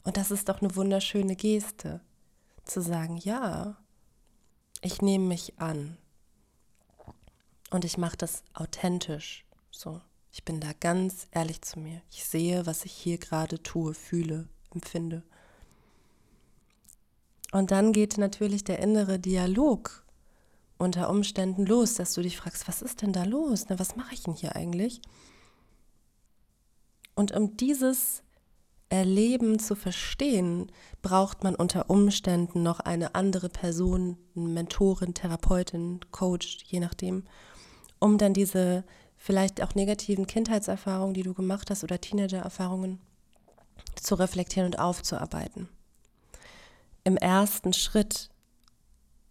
Und 0.03 0.17
das 0.17 0.31
ist 0.31 0.49
doch 0.49 0.61
eine 0.61 0.75
wunderschöne 0.75 1.35
Geste, 1.35 2.01
zu 2.65 2.81
sagen, 2.81 3.17
ja, 3.17 3.77
ich 4.81 5.01
nehme 5.01 5.25
mich 5.25 5.59
an. 5.59 5.97
Und 7.71 7.85
ich 7.85 7.97
mache 7.97 8.17
das 8.17 8.43
authentisch. 8.53 9.45
So, 9.71 9.99
ich 10.31 10.43
bin 10.43 10.59
da 10.59 10.71
ganz 10.79 11.27
ehrlich 11.31 11.61
zu 11.61 11.79
mir. 11.79 12.01
Ich 12.11 12.25
sehe, 12.25 12.65
was 12.67 12.85
ich 12.85 12.91
hier 12.91 13.17
gerade 13.17 13.61
tue, 13.63 13.93
fühle, 13.93 14.47
empfinde. 14.71 15.23
Und 17.51 17.71
dann 17.71 17.93
geht 17.93 18.17
natürlich 18.17 18.63
der 18.63 18.79
innere 18.79 19.19
Dialog 19.19 20.02
unter 20.77 21.09
Umständen 21.09 21.65
los, 21.65 21.95
dass 21.95 22.13
du 22.13 22.21
dich 22.21 22.37
fragst, 22.37 22.67
was 22.67 22.81
ist 22.81 23.01
denn 23.01 23.13
da 23.13 23.23
los? 23.23 23.69
Ne, 23.69 23.79
was 23.79 23.95
mache 23.95 24.13
ich 24.13 24.23
denn 24.23 24.33
hier 24.33 24.55
eigentlich? 24.55 25.01
Und 27.15 27.31
um 27.31 27.55
dieses 27.57 28.23
Erleben 28.89 29.59
zu 29.59 29.75
verstehen, 29.75 30.71
braucht 31.01 31.43
man 31.43 31.55
unter 31.55 31.89
Umständen 31.89 32.63
noch 32.63 32.79
eine 32.79 33.15
andere 33.15 33.49
Person, 33.49 34.17
Mentorin, 34.33 35.13
Therapeutin, 35.13 35.99
Coach, 36.11 36.59
je 36.65 36.79
nachdem, 36.79 37.23
um 37.99 38.17
dann 38.17 38.33
diese 38.33 38.83
vielleicht 39.15 39.63
auch 39.63 39.73
negativen 39.75 40.27
Kindheitserfahrungen, 40.27 41.13
die 41.13 41.23
du 41.23 41.33
gemacht 41.33 41.69
hast 41.69 41.83
oder 41.83 42.01
Teenagererfahrungen 42.01 42.99
zu 43.95 44.15
reflektieren 44.15 44.67
und 44.67 44.79
aufzuarbeiten 44.79 45.69
im 47.03 47.17
ersten 47.17 47.73
Schritt 47.73 48.29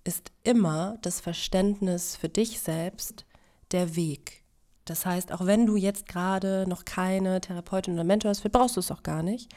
ist 0.04 0.32
immer 0.42 0.98
das 1.02 1.20
Verständnis 1.20 2.16
für 2.16 2.28
dich 2.28 2.60
selbst 2.60 3.24
der 3.70 3.96
Weg. 3.96 4.42
Das 4.84 5.06
heißt, 5.06 5.32
auch 5.32 5.46
wenn 5.46 5.66
du 5.66 5.76
jetzt 5.76 6.08
gerade 6.08 6.64
noch 6.68 6.84
keine 6.84 7.40
Therapeutin 7.40 7.94
oder 7.94 8.04
Mentor 8.04 8.30
hast, 8.30 8.42
brauchst 8.50 8.76
du 8.76 8.80
es 8.80 8.90
auch 8.90 9.02
gar 9.02 9.22
nicht. 9.22 9.52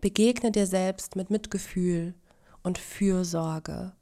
Begegne 0.00 0.52
dir 0.52 0.66
selbst 0.66 1.16
mit 1.16 1.30
Mitgefühl 1.30 2.14
und 2.62 2.78
Fürsorge. 2.78 3.92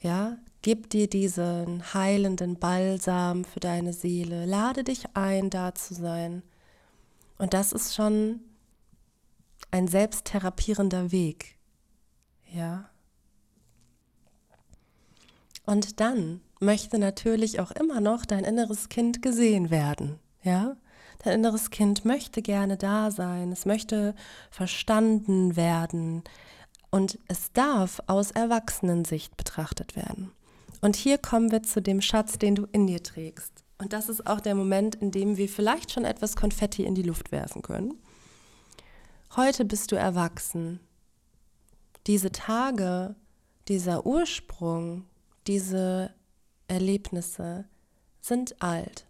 Ja, 0.00 0.38
gib 0.62 0.90
dir 0.90 1.08
diesen 1.08 1.94
heilenden 1.94 2.58
Balsam 2.58 3.44
für 3.44 3.60
deine 3.60 3.92
Seele. 3.92 4.46
Lade 4.46 4.84
dich 4.84 5.04
ein, 5.14 5.50
da 5.50 5.74
zu 5.74 5.94
sein. 5.94 6.42
Und 7.36 7.54
das 7.54 7.72
ist 7.72 7.94
schon 7.94 8.40
ein 9.70 9.86
selbsttherapierender 9.86 11.12
Weg. 11.12 11.56
Ja. 12.52 12.90
Und 15.68 16.00
dann 16.00 16.40
möchte 16.60 16.98
natürlich 16.98 17.60
auch 17.60 17.72
immer 17.72 18.00
noch 18.00 18.24
dein 18.24 18.44
inneres 18.44 18.88
Kind 18.88 19.20
gesehen 19.20 19.68
werden. 19.68 20.18
Ja. 20.42 20.78
Dein 21.18 21.40
inneres 21.40 21.68
Kind 21.68 22.06
möchte 22.06 22.40
gerne 22.40 22.78
da 22.78 23.10
sein, 23.10 23.52
es 23.52 23.66
möchte 23.66 24.14
verstanden 24.50 25.56
werden 25.56 26.24
und 26.90 27.18
es 27.28 27.52
darf 27.52 28.00
aus 28.06 28.30
Erwachsenensicht 28.30 29.36
betrachtet 29.36 29.94
werden. 29.94 30.32
Und 30.80 30.96
hier 30.96 31.18
kommen 31.18 31.52
wir 31.52 31.62
zu 31.62 31.82
dem 31.82 32.00
Schatz, 32.00 32.38
den 32.38 32.54
du 32.54 32.66
in 32.72 32.86
dir 32.86 33.02
trägst. 33.02 33.52
Und 33.76 33.92
das 33.92 34.08
ist 34.08 34.26
auch 34.26 34.40
der 34.40 34.54
Moment, 34.54 34.94
in 34.94 35.10
dem 35.10 35.36
wir 35.36 35.50
vielleicht 35.50 35.92
schon 35.92 36.06
etwas 36.06 36.34
Konfetti 36.34 36.84
in 36.84 36.94
die 36.94 37.02
Luft 37.02 37.30
werfen 37.30 37.60
können. 37.60 37.92
Heute 39.36 39.66
bist 39.66 39.92
du 39.92 39.96
erwachsen 39.96 40.80
diese 42.06 42.32
Tage, 42.32 43.16
dieser 43.68 44.06
Ursprung, 44.06 45.04
diese 45.48 46.12
Erlebnisse 46.68 47.64
sind 48.20 48.62
alt. 48.62 49.06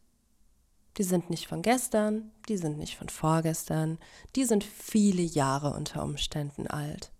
Die 0.96 1.03
sind 1.03 1.31
nicht 1.31 1.48
von 1.48 1.62
gestern, 1.62 2.31
die 2.48 2.57
sind 2.57 2.79
nicht 2.79 2.96
von 2.96 3.09
vorgestern, 3.09 3.98
die 4.37 4.44
sind 4.44 4.64
viele 4.64 5.22
Jahre 5.22 5.74
unter 5.74 6.03
Umständen 6.03 6.66
alt. 6.66 7.11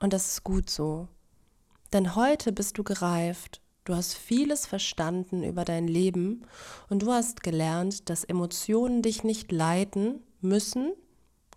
Und 0.00 0.12
das 0.12 0.28
ist 0.28 0.44
gut 0.44 0.70
so. 0.70 1.08
Denn 1.92 2.14
heute 2.14 2.52
bist 2.52 2.78
du 2.78 2.84
gereift, 2.84 3.60
du 3.84 3.94
hast 3.94 4.14
vieles 4.14 4.66
verstanden 4.66 5.42
über 5.42 5.64
dein 5.64 5.88
Leben 5.88 6.46
und 6.88 7.02
du 7.02 7.10
hast 7.10 7.42
gelernt, 7.42 8.08
dass 8.08 8.24
Emotionen 8.24 9.02
dich 9.02 9.24
nicht 9.24 9.50
leiten 9.50 10.22
müssen, 10.40 10.92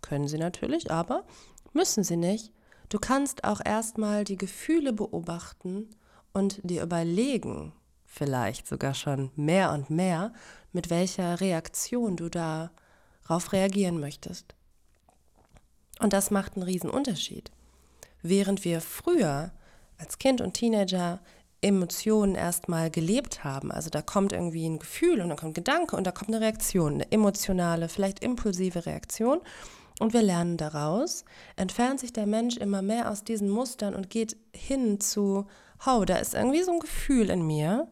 können 0.02 0.28
sie 0.28 0.40
natürlich, 0.40 0.90
aber 0.90 1.26
müssen 1.74 2.04
sie 2.04 2.18
nicht, 2.18 2.52
Du 2.92 3.00
kannst 3.00 3.46
auch 3.46 3.62
erstmal 3.64 4.26
die 4.26 4.36
Gefühle 4.36 4.92
beobachten 4.92 5.88
und 6.34 6.60
dir 6.64 6.84
überlegen, 6.84 7.74
vielleicht 8.06 8.68
sogar 8.68 8.94
schon 8.94 9.32
mehr 9.36 9.72
und 9.72 9.90
mehr, 9.90 10.34
mit 10.72 10.90
welcher 10.90 11.40
Reaktion 11.42 12.18
du 12.18 12.30
darauf 12.30 13.52
reagieren 13.54 14.00
möchtest. 14.00 14.56
Und 16.00 16.14
das 16.14 16.32
macht 16.32 16.56
einen 16.56 16.64
riesen 16.64 16.90
Unterschied. 16.90 17.52
Während 18.22 18.66
wir 18.66 18.82
früher 18.82 19.52
als 19.98 20.18
Kind 20.18 20.42
und 20.42 20.54
Teenager 20.54 21.20
Emotionen 21.62 22.34
erstmal 22.34 22.90
gelebt 22.90 23.44
haben, 23.44 23.72
also 23.72 23.90
da 23.92 24.02
kommt 24.02 24.34
irgendwie 24.34 24.68
ein 24.68 24.80
Gefühl 24.80 25.22
und 25.22 25.30
dann 25.30 25.38
kommt 25.38 25.52
ein 25.52 25.64
Gedanke 25.64 25.96
und 25.96 26.06
da 26.06 26.12
kommt 26.12 26.30
eine 26.30 26.42
Reaktion, 26.42 26.96
eine 26.96 27.12
emotionale, 27.12 27.88
vielleicht 27.88 28.24
impulsive 28.24 28.88
Reaktion 28.88 29.42
und 30.00 30.14
wir 30.14 30.24
lernen 30.24 30.58
daraus, 30.58 31.24
entfernt 31.56 32.00
sich 32.00 32.12
der 32.12 32.26
Mensch 32.26 32.58
immer 32.58 32.82
mehr 32.82 33.12
aus 33.12 33.24
diesen 33.24 33.50
Mustern 33.50 33.94
und 33.94 34.10
geht 34.10 34.36
hin 34.56 35.00
zu, 35.00 35.46
oh, 35.86 36.06
da 36.06 36.18
ist 36.18 36.34
irgendwie 36.34 36.64
so 36.64 36.72
ein 36.72 36.80
Gefühl 36.80 37.30
in 37.30 37.46
mir. 37.46 37.88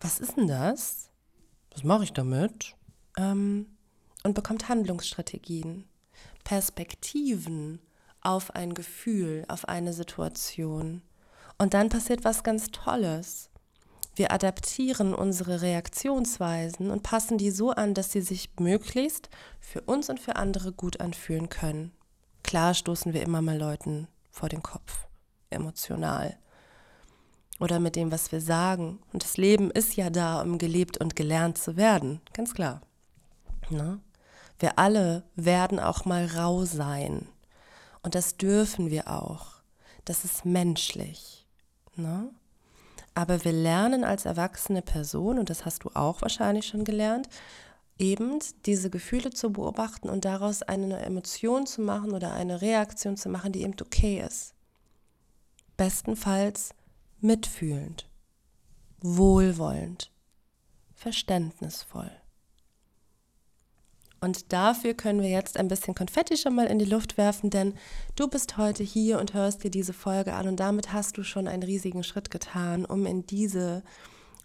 Was 0.00 0.18
ist 0.18 0.36
denn 0.36 0.46
das? 0.46 1.10
Was 1.72 1.84
mache 1.84 2.04
ich 2.04 2.12
damit? 2.12 2.74
Ähm, 3.16 3.66
und 4.24 4.34
bekommt 4.34 4.68
Handlungsstrategien, 4.68 5.88
Perspektiven 6.44 7.80
auf 8.20 8.54
ein 8.54 8.74
Gefühl, 8.74 9.44
auf 9.48 9.68
eine 9.68 9.92
Situation. 9.92 11.02
Und 11.58 11.74
dann 11.74 11.88
passiert 11.88 12.24
was 12.24 12.44
ganz 12.44 12.70
Tolles. 12.70 13.50
Wir 14.14 14.32
adaptieren 14.32 15.14
unsere 15.14 15.62
Reaktionsweisen 15.62 16.90
und 16.90 17.02
passen 17.02 17.38
die 17.38 17.50
so 17.50 17.70
an, 17.70 17.94
dass 17.94 18.12
sie 18.12 18.20
sich 18.20 18.50
möglichst 18.58 19.30
für 19.58 19.80
uns 19.82 20.10
und 20.10 20.20
für 20.20 20.36
andere 20.36 20.72
gut 20.72 21.00
anfühlen 21.00 21.48
können. 21.48 21.92
klar 22.42 22.74
stoßen 22.74 23.14
wir 23.14 23.22
immer 23.22 23.40
mal 23.40 23.56
Leuten 23.56 24.08
vor 24.30 24.50
den 24.50 24.62
Kopf, 24.62 25.06
emotional. 25.48 26.36
Oder 27.62 27.78
mit 27.78 27.94
dem, 27.94 28.10
was 28.10 28.32
wir 28.32 28.40
sagen. 28.40 28.98
Und 29.12 29.22
das 29.22 29.36
Leben 29.36 29.70
ist 29.70 29.94
ja 29.94 30.10
da, 30.10 30.42
um 30.42 30.58
gelebt 30.58 30.98
und 30.98 31.14
gelernt 31.14 31.58
zu 31.58 31.76
werden, 31.76 32.20
ganz 32.32 32.54
klar. 32.54 32.80
Ne? 33.70 34.00
Wir 34.58 34.80
alle 34.80 35.22
werden 35.36 35.78
auch 35.78 36.04
mal 36.04 36.26
rau 36.26 36.64
sein. 36.64 37.28
Und 38.02 38.16
das 38.16 38.36
dürfen 38.36 38.90
wir 38.90 39.06
auch. 39.06 39.62
Das 40.04 40.24
ist 40.24 40.44
menschlich. 40.44 41.46
Ne? 41.94 42.30
Aber 43.14 43.44
wir 43.44 43.52
lernen 43.52 44.02
als 44.02 44.24
erwachsene 44.24 44.82
Person, 44.82 45.38
und 45.38 45.48
das 45.48 45.64
hast 45.64 45.84
du 45.84 45.90
auch 45.94 46.20
wahrscheinlich 46.20 46.66
schon 46.66 46.82
gelernt, 46.82 47.28
eben 47.96 48.40
diese 48.66 48.90
Gefühle 48.90 49.30
zu 49.30 49.52
beobachten 49.52 50.10
und 50.10 50.24
daraus 50.24 50.62
eine 50.62 50.98
Emotion 50.98 51.66
zu 51.66 51.80
machen 51.80 52.10
oder 52.10 52.32
eine 52.32 52.60
Reaktion 52.60 53.16
zu 53.16 53.28
machen, 53.28 53.52
die 53.52 53.62
eben 53.62 53.76
okay 53.80 54.20
ist. 54.26 54.52
Bestenfalls 55.76 56.74
mitfühlend, 57.22 58.08
wohlwollend, 59.00 60.10
verständnisvoll. 60.94 62.10
Und 64.20 64.52
dafür 64.52 64.94
können 64.94 65.20
wir 65.20 65.30
jetzt 65.30 65.56
ein 65.56 65.66
bisschen 65.66 65.96
Konfetti 65.96 66.36
schon 66.36 66.54
mal 66.54 66.66
in 66.66 66.78
die 66.78 66.84
Luft 66.84 67.18
werfen, 67.18 67.50
denn 67.50 67.74
du 68.14 68.28
bist 68.28 68.56
heute 68.56 68.84
hier 68.84 69.18
und 69.18 69.34
hörst 69.34 69.64
dir 69.64 69.70
diese 69.70 69.92
Folge 69.92 70.34
an 70.34 70.46
und 70.46 70.60
damit 70.60 70.92
hast 70.92 71.18
du 71.18 71.24
schon 71.24 71.48
einen 71.48 71.64
riesigen 71.64 72.04
Schritt 72.04 72.30
getan, 72.30 72.84
um 72.84 73.04
in 73.04 73.26
diese 73.26 73.82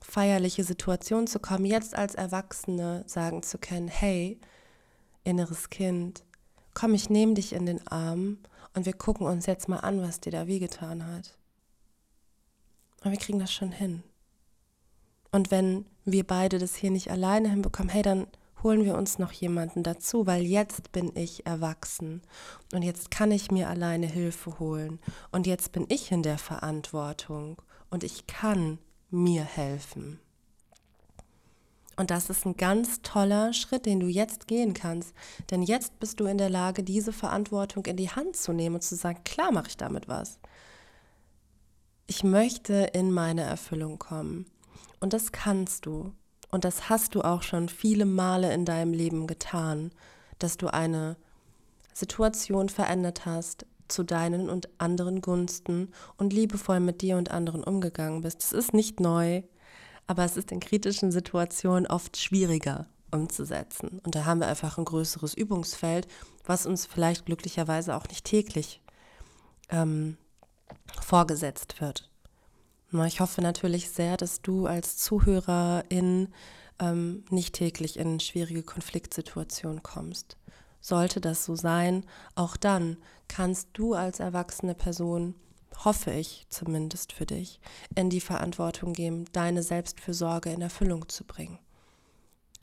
feierliche 0.01 0.63
Situation 0.63 1.27
zu 1.27 1.39
kommen, 1.39 1.65
jetzt 1.65 1.95
als 1.95 2.15
Erwachsene 2.15 3.03
sagen 3.05 3.43
zu 3.43 3.59
können, 3.59 3.87
hey, 3.87 4.39
inneres 5.23 5.69
Kind, 5.69 6.23
komm, 6.73 6.95
ich 6.95 7.09
nehme 7.09 7.35
dich 7.35 7.53
in 7.53 7.67
den 7.67 7.87
Arm 7.87 8.39
und 8.73 8.85
wir 8.85 8.93
gucken 8.93 9.27
uns 9.27 9.45
jetzt 9.45 9.67
mal 9.67 9.79
an, 9.79 10.01
was 10.01 10.19
dir 10.19 10.31
da 10.31 10.47
wehgetan 10.47 11.05
hat. 11.05 11.37
Und 13.07 13.13
wir 13.13 13.19
kriegen 13.19 13.39
das 13.39 13.53
schon 13.53 13.71
hin. 13.71 14.03
Und 15.31 15.49
wenn 15.49 15.85
wir 16.03 16.27
beide 16.27 16.59
das 16.59 16.75
hier 16.75 16.91
nicht 16.91 17.09
alleine 17.09 17.49
hinbekommen, 17.49 17.89
hey, 17.89 18.01
dann 18.01 18.27
holen 18.63 18.83
wir 18.83 18.97
uns 18.97 19.17
noch 19.17 19.31
jemanden 19.31 19.81
dazu, 19.81 20.27
weil 20.27 20.41
jetzt 20.43 20.91
bin 20.91 21.15
ich 21.15 21.45
erwachsen 21.45 22.21
und 22.73 22.81
jetzt 22.81 23.09
kann 23.09 23.31
ich 23.31 23.49
mir 23.49 23.69
alleine 23.69 24.07
Hilfe 24.07 24.59
holen 24.59 24.99
und 25.31 25.47
jetzt 25.47 25.71
bin 25.71 25.85
ich 25.87 26.11
in 26.11 26.21
der 26.21 26.37
Verantwortung 26.37 27.61
und 27.89 28.03
ich 28.03 28.27
kann 28.27 28.77
mir 29.09 29.45
helfen. 29.45 30.19
Und 31.95 32.11
das 32.11 32.29
ist 32.29 32.45
ein 32.45 32.57
ganz 32.57 33.01
toller 33.03 33.53
Schritt, 33.53 33.85
den 33.85 34.01
du 34.01 34.07
jetzt 34.07 34.47
gehen 34.47 34.73
kannst. 34.73 35.13
Denn 35.49 35.63
jetzt 35.63 35.97
bist 36.01 36.19
du 36.19 36.25
in 36.25 36.37
der 36.37 36.49
Lage, 36.49 36.83
diese 36.83 37.13
Verantwortung 37.13 37.85
in 37.85 37.95
die 37.95 38.11
Hand 38.11 38.35
zu 38.35 38.51
nehmen 38.51 38.75
und 38.75 38.81
zu 38.81 38.95
sagen, 38.95 39.23
klar 39.23 39.53
mache 39.53 39.69
ich 39.69 39.77
damit 39.77 40.09
was. 40.09 40.39
Ich 42.09 42.23
möchte 42.23 42.89
in 42.93 43.11
meine 43.11 43.41
Erfüllung 43.41 43.99
kommen. 43.99 44.45
Und 45.01 45.11
das 45.11 45.33
kannst 45.33 45.85
du. 45.85 46.13
Und 46.49 46.63
das 46.63 46.89
hast 46.89 47.15
du 47.15 47.21
auch 47.21 47.43
schon 47.43 47.67
viele 47.67 48.05
Male 48.05 48.53
in 48.53 48.63
deinem 48.63 48.93
Leben 48.93 49.27
getan, 49.27 49.91
dass 50.39 50.55
du 50.55 50.73
eine 50.73 51.17
Situation 51.93 52.69
verändert 52.69 53.25
hast 53.25 53.65
zu 53.89 54.03
deinen 54.03 54.49
und 54.49 54.69
anderen 54.79 55.21
Gunsten 55.21 55.91
und 56.15 56.31
liebevoll 56.31 56.79
mit 56.79 57.01
dir 57.01 57.17
und 57.17 57.31
anderen 57.31 57.63
umgegangen 57.63 58.21
bist. 58.21 58.41
Es 58.41 58.53
ist 58.53 58.73
nicht 58.73 59.01
neu, 59.01 59.43
aber 60.07 60.23
es 60.23 60.37
ist 60.37 60.53
in 60.53 60.61
kritischen 60.61 61.11
Situationen 61.11 61.87
oft 61.87 62.15
schwieriger 62.15 62.87
umzusetzen. 63.11 63.99
Und 64.05 64.15
da 64.15 64.23
haben 64.23 64.39
wir 64.39 64.47
einfach 64.47 64.77
ein 64.77 64.85
größeres 64.85 65.33
Übungsfeld, 65.33 66.07
was 66.45 66.65
uns 66.65 66.85
vielleicht 66.85 67.25
glücklicherweise 67.25 67.95
auch 67.95 68.07
nicht 68.07 68.25
täglich 68.25 68.81
ähm, 69.69 70.17
vorgesetzt 71.01 71.81
wird. 71.81 72.09
Ich 73.05 73.19
hoffe 73.19 73.41
natürlich 73.41 73.89
sehr, 73.89 74.15
dass 74.15 74.41
du 74.41 74.65
als 74.65 74.97
Zuhörerin 74.97 76.29
ähm, 76.79 77.25
nicht 77.29 77.55
täglich 77.55 77.97
in 77.97 78.19
schwierige 78.19 78.63
Konfliktsituationen 78.63 79.83
kommst. 79.83 80.37
Sollte 80.79 81.19
das 81.19 81.43
so 81.43 81.55
sein, 81.55 82.05
auch 82.35 82.55
dann 82.55 82.97
kannst 83.27 83.69
du 83.73 83.93
als 83.93 84.19
erwachsene 84.19 84.73
Person, 84.73 85.35
hoffe 85.83 86.11
ich 86.11 86.45
zumindest 86.49 87.11
für 87.11 87.25
dich, 87.25 87.59
in 87.95 88.09
die 88.09 88.21
Verantwortung 88.21 88.93
gehen, 88.93 89.25
deine 89.33 89.63
Selbstfürsorge 89.63 90.49
in 90.51 90.61
Erfüllung 90.61 91.09
zu 91.09 91.25
bringen. 91.25 91.59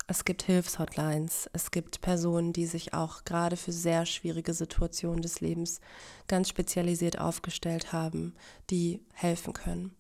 Es 0.07 0.27
gibt 0.27 0.43
Hilfshotlines, 0.43 1.49
es 1.55 1.71
gibt 1.71 2.03
Personen, 2.03 2.53
die 2.53 2.67
sich 2.67 2.93
auch 2.93 3.25
gerade 3.25 3.57
für 3.57 3.73
sehr 3.73 4.05
schwierige 4.05 4.53
Situationen 4.53 5.23
des 5.23 5.41
Lebens 5.41 5.81
ganz 6.29 6.51
spezialisiert 6.51 7.19
aufgestellt 7.19 7.93
haben, 7.93 8.35
die 8.69 9.01
helfen 9.15 9.55
können. 9.55 9.95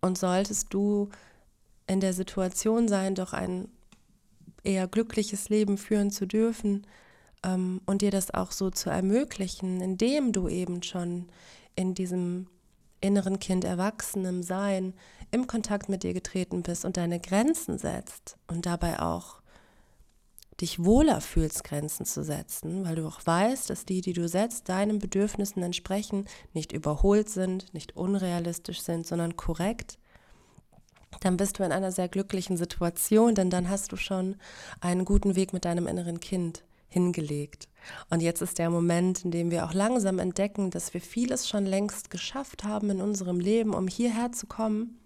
Und 0.00 0.16
solltest 0.16 0.72
du 0.72 1.10
in 1.86 2.00
der 2.00 2.14
Situation 2.14 2.88
sein, 2.88 3.14
doch 3.14 3.34
ein 3.34 3.68
eher 4.62 4.88
glückliches 4.88 5.50
Leben 5.50 5.76
führen 5.76 6.10
zu 6.10 6.26
dürfen 6.26 6.86
ähm, 7.44 7.82
und 7.84 8.00
dir 8.00 8.10
das 8.10 8.32
auch 8.32 8.52
so 8.52 8.70
zu 8.70 8.88
ermöglichen, 8.88 9.82
indem 9.82 10.32
du 10.32 10.48
eben 10.48 10.82
schon 10.82 11.28
in 11.76 11.94
diesem 11.94 12.46
inneren 13.00 13.38
Kind 13.38 13.64
erwachsenem 13.64 14.42
Sein 14.42 14.94
im 15.30 15.46
Kontakt 15.46 15.88
mit 15.88 16.02
dir 16.02 16.12
getreten 16.12 16.62
bist 16.62 16.84
und 16.84 16.96
deine 16.96 17.20
Grenzen 17.20 17.78
setzt 17.78 18.36
und 18.46 18.66
dabei 18.66 19.00
auch 19.00 19.40
dich 20.60 20.84
wohler 20.84 21.20
fühlst, 21.20 21.64
Grenzen 21.64 22.04
zu 22.04 22.22
setzen, 22.22 22.84
weil 22.84 22.96
du 22.96 23.06
auch 23.06 23.20
weißt, 23.24 23.70
dass 23.70 23.86
die, 23.86 24.02
die 24.02 24.12
du 24.12 24.28
setzt, 24.28 24.68
deinen 24.68 24.98
Bedürfnissen 24.98 25.62
entsprechen, 25.62 26.26
nicht 26.52 26.72
überholt 26.72 27.30
sind, 27.30 27.72
nicht 27.72 27.96
unrealistisch 27.96 28.82
sind, 28.82 29.06
sondern 29.06 29.36
korrekt, 29.36 29.98
dann 31.20 31.36
bist 31.36 31.58
du 31.58 31.64
in 31.64 31.72
einer 31.72 31.92
sehr 31.92 32.08
glücklichen 32.08 32.56
Situation, 32.56 33.34
denn 33.34 33.50
dann 33.50 33.68
hast 33.68 33.92
du 33.92 33.96
schon 33.96 34.36
einen 34.80 35.04
guten 35.04 35.34
Weg 35.34 35.52
mit 35.52 35.64
deinem 35.64 35.86
inneren 35.86 36.20
Kind 36.20 36.62
hingelegt. 36.90 37.68
Und 38.10 38.20
jetzt 38.20 38.42
ist 38.42 38.58
der 38.58 38.68
Moment, 38.68 39.24
in 39.24 39.30
dem 39.30 39.50
wir 39.50 39.64
auch 39.64 39.72
langsam 39.72 40.18
entdecken, 40.18 40.70
dass 40.70 40.92
wir 40.92 41.00
vieles 41.00 41.48
schon 41.48 41.64
längst 41.64 42.10
geschafft 42.10 42.64
haben 42.64 42.90
in 42.90 43.00
unserem 43.00 43.40
Leben, 43.40 43.72
um 43.72 43.88
hierher 43.88 44.32
zu 44.32 44.46
kommen 44.46 45.00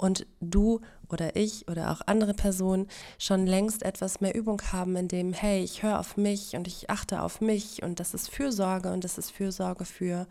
und 0.00 0.26
du 0.40 0.80
oder 1.10 1.36
ich 1.36 1.68
oder 1.68 1.90
auch 1.90 2.00
andere 2.06 2.32
Personen 2.32 2.88
schon 3.18 3.46
längst 3.46 3.82
etwas 3.82 4.20
mehr 4.20 4.34
Übung 4.34 4.60
haben, 4.72 4.96
in 4.96 5.08
dem, 5.08 5.32
hey, 5.34 5.62
ich 5.62 5.82
höre 5.82 6.00
auf 6.00 6.16
mich 6.16 6.56
und 6.56 6.66
ich 6.66 6.88
achte 6.88 7.20
auf 7.20 7.42
mich 7.42 7.82
und 7.82 8.00
das 8.00 8.14
ist 8.14 8.30
Fürsorge 8.30 8.92
und 8.92 9.04
das 9.04 9.18
ist 9.18 9.30
Fürsorge 9.30 9.84
für 9.84 10.26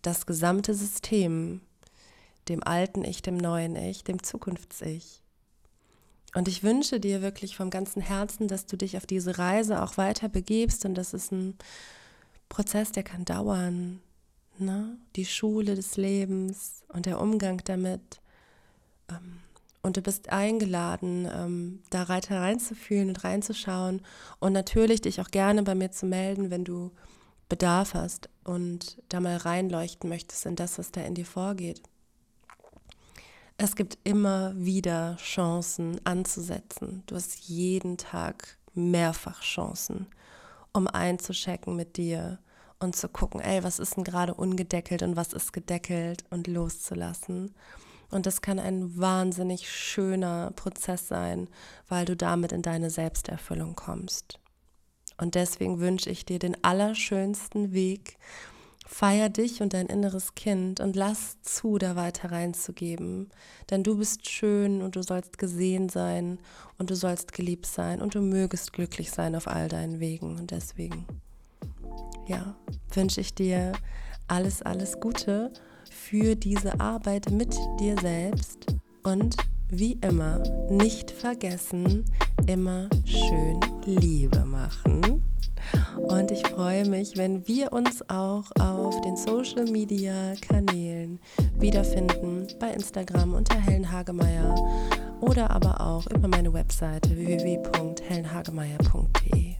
das 0.00 0.24
gesamte 0.24 0.72
System, 0.72 1.60
dem 2.48 2.62
alten 2.62 3.04
Ich, 3.04 3.20
dem 3.20 3.36
neuen 3.36 3.76
Ich, 3.76 4.04
dem 4.04 4.22
Zukunfts-Ich. 4.22 5.22
Und 6.34 6.46
ich 6.48 6.62
wünsche 6.62 7.00
dir 7.00 7.22
wirklich 7.22 7.56
vom 7.56 7.70
ganzen 7.70 8.02
Herzen, 8.02 8.48
dass 8.48 8.66
du 8.66 8.76
dich 8.76 8.96
auf 8.96 9.06
diese 9.06 9.38
Reise 9.38 9.82
auch 9.82 9.96
weiter 9.96 10.28
begebst 10.28 10.84
und 10.84 10.94
das 10.94 11.14
ist 11.14 11.32
ein 11.32 11.56
Prozess, 12.48 12.92
der 12.92 13.02
kann 13.02 13.24
dauern. 13.24 14.00
Ne? 14.58 14.98
Die 15.16 15.24
Schule 15.24 15.74
des 15.74 15.96
Lebens 15.96 16.82
und 16.88 17.06
der 17.06 17.20
Umgang 17.20 17.62
damit. 17.64 18.20
Ähm, 19.08 19.38
und 19.82 19.96
du 19.96 20.02
bist 20.02 20.28
eingeladen, 20.30 21.28
ähm, 21.32 21.82
da 21.90 22.08
weiter 22.08 22.40
reinzufühlen 22.40 23.08
und 23.08 23.24
reinzuschauen 23.24 24.02
und 24.38 24.52
natürlich 24.52 25.00
dich 25.00 25.20
auch 25.20 25.30
gerne 25.30 25.62
bei 25.62 25.74
mir 25.74 25.92
zu 25.92 26.04
melden, 26.04 26.50
wenn 26.50 26.64
du 26.64 26.90
Bedarf 27.48 27.94
hast 27.94 28.28
und 28.44 28.98
da 29.08 29.20
mal 29.20 29.36
reinleuchten 29.36 30.10
möchtest 30.10 30.44
in 30.44 30.56
das, 30.56 30.78
was 30.78 30.92
da 30.92 31.00
in 31.00 31.14
dir 31.14 31.24
vorgeht. 31.24 31.80
Es 33.60 33.74
gibt 33.74 33.98
immer 34.04 34.52
wieder 34.56 35.16
Chancen 35.16 36.00
anzusetzen. 36.06 37.02
Du 37.06 37.16
hast 37.16 37.48
jeden 37.48 37.98
Tag 37.98 38.56
mehrfach 38.72 39.42
Chancen, 39.42 40.06
um 40.72 40.86
einzuchecken 40.86 41.74
mit 41.74 41.96
dir 41.96 42.38
und 42.78 42.94
zu 42.94 43.08
gucken, 43.08 43.40
ey, 43.40 43.64
was 43.64 43.80
ist 43.80 43.96
denn 43.96 44.04
gerade 44.04 44.32
ungedeckelt 44.32 45.02
und 45.02 45.16
was 45.16 45.32
ist 45.32 45.52
gedeckelt 45.52 46.24
und 46.30 46.46
loszulassen. 46.46 47.52
Und 48.12 48.26
das 48.26 48.42
kann 48.42 48.60
ein 48.60 48.96
wahnsinnig 48.96 49.68
schöner 49.68 50.52
Prozess 50.52 51.08
sein, 51.08 51.48
weil 51.88 52.04
du 52.04 52.14
damit 52.14 52.52
in 52.52 52.62
deine 52.62 52.90
Selbsterfüllung 52.90 53.74
kommst. 53.74 54.38
Und 55.16 55.34
deswegen 55.34 55.80
wünsche 55.80 56.10
ich 56.10 56.24
dir 56.24 56.38
den 56.38 56.62
allerschönsten 56.62 57.72
Weg. 57.72 58.18
Feier 58.90 59.28
dich 59.28 59.60
und 59.60 59.74
dein 59.74 59.86
inneres 59.86 60.34
Kind 60.34 60.80
und 60.80 60.96
lass 60.96 61.40
zu, 61.42 61.76
da 61.76 61.94
weiter 61.94 62.32
reinzugeben. 62.32 63.28
Denn 63.70 63.84
du 63.84 63.98
bist 63.98 64.26
schön 64.28 64.80
und 64.80 64.96
du 64.96 65.02
sollst 65.02 65.36
gesehen 65.36 65.90
sein 65.90 66.38
und 66.78 66.88
du 66.88 66.96
sollst 66.96 67.34
geliebt 67.34 67.66
sein 67.66 68.00
und 68.00 68.14
du 68.14 68.22
mögest 68.22 68.72
glücklich 68.72 69.10
sein 69.10 69.36
auf 69.36 69.46
all 69.46 69.68
deinen 69.68 70.00
Wegen. 70.00 70.38
Und 70.38 70.52
deswegen, 70.52 71.04
ja, 72.26 72.56
wünsche 72.94 73.20
ich 73.20 73.34
dir 73.34 73.72
alles, 74.26 74.62
alles 74.62 74.98
Gute 74.98 75.52
für 75.90 76.34
diese 76.34 76.80
Arbeit 76.80 77.30
mit 77.30 77.54
dir 77.78 77.94
selbst 78.00 78.74
und 79.02 79.36
wie 79.68 79.98
immer 80.00 80.42
nicht 80.70 81.10
vergessen, 81.10 82.06
immer 82.46 82.88
schön 83.04 83.60
Liebe 83.84 84.46
machen. 84.46 85.27
Und 85.96 86.30
ich 86.30 86.46
freue 86.46 86.86
mich, 86.88 87.16
wenn 87.16 87.44
wir 87.46 87.72
uns 87.72 88.08
auch 88.08 88.44
auf 88.60 89.00
den 89.02 89.16
Social 89.16 89.64
Media 89.64 90.34
Kanälen 90.40 91.18
wiederfinden, 91.58 92.46
bei 92.58 92.72
Instagram 92.72 93.34
unter 93.34 93.60
Helen 93.60 93.90
Hagemeyer 93.90 94.54
oder 95.20 95.50
aber 95.50 95.80
auch 95.80 96.06
über 96.10 96.28
meine 96.28 96.52
Webseite 96.52 97.16
www.helenhagemeyer.de. 97.16 99.54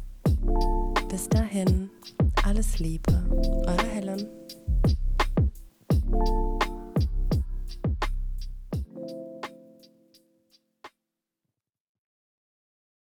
Bis 1.09 1.29
dahin, 1.29 1.90
alles 2.44 2.79
Liebe, 2.79 3.12
eure 3.66 3.87
Helen. 3.87 4.27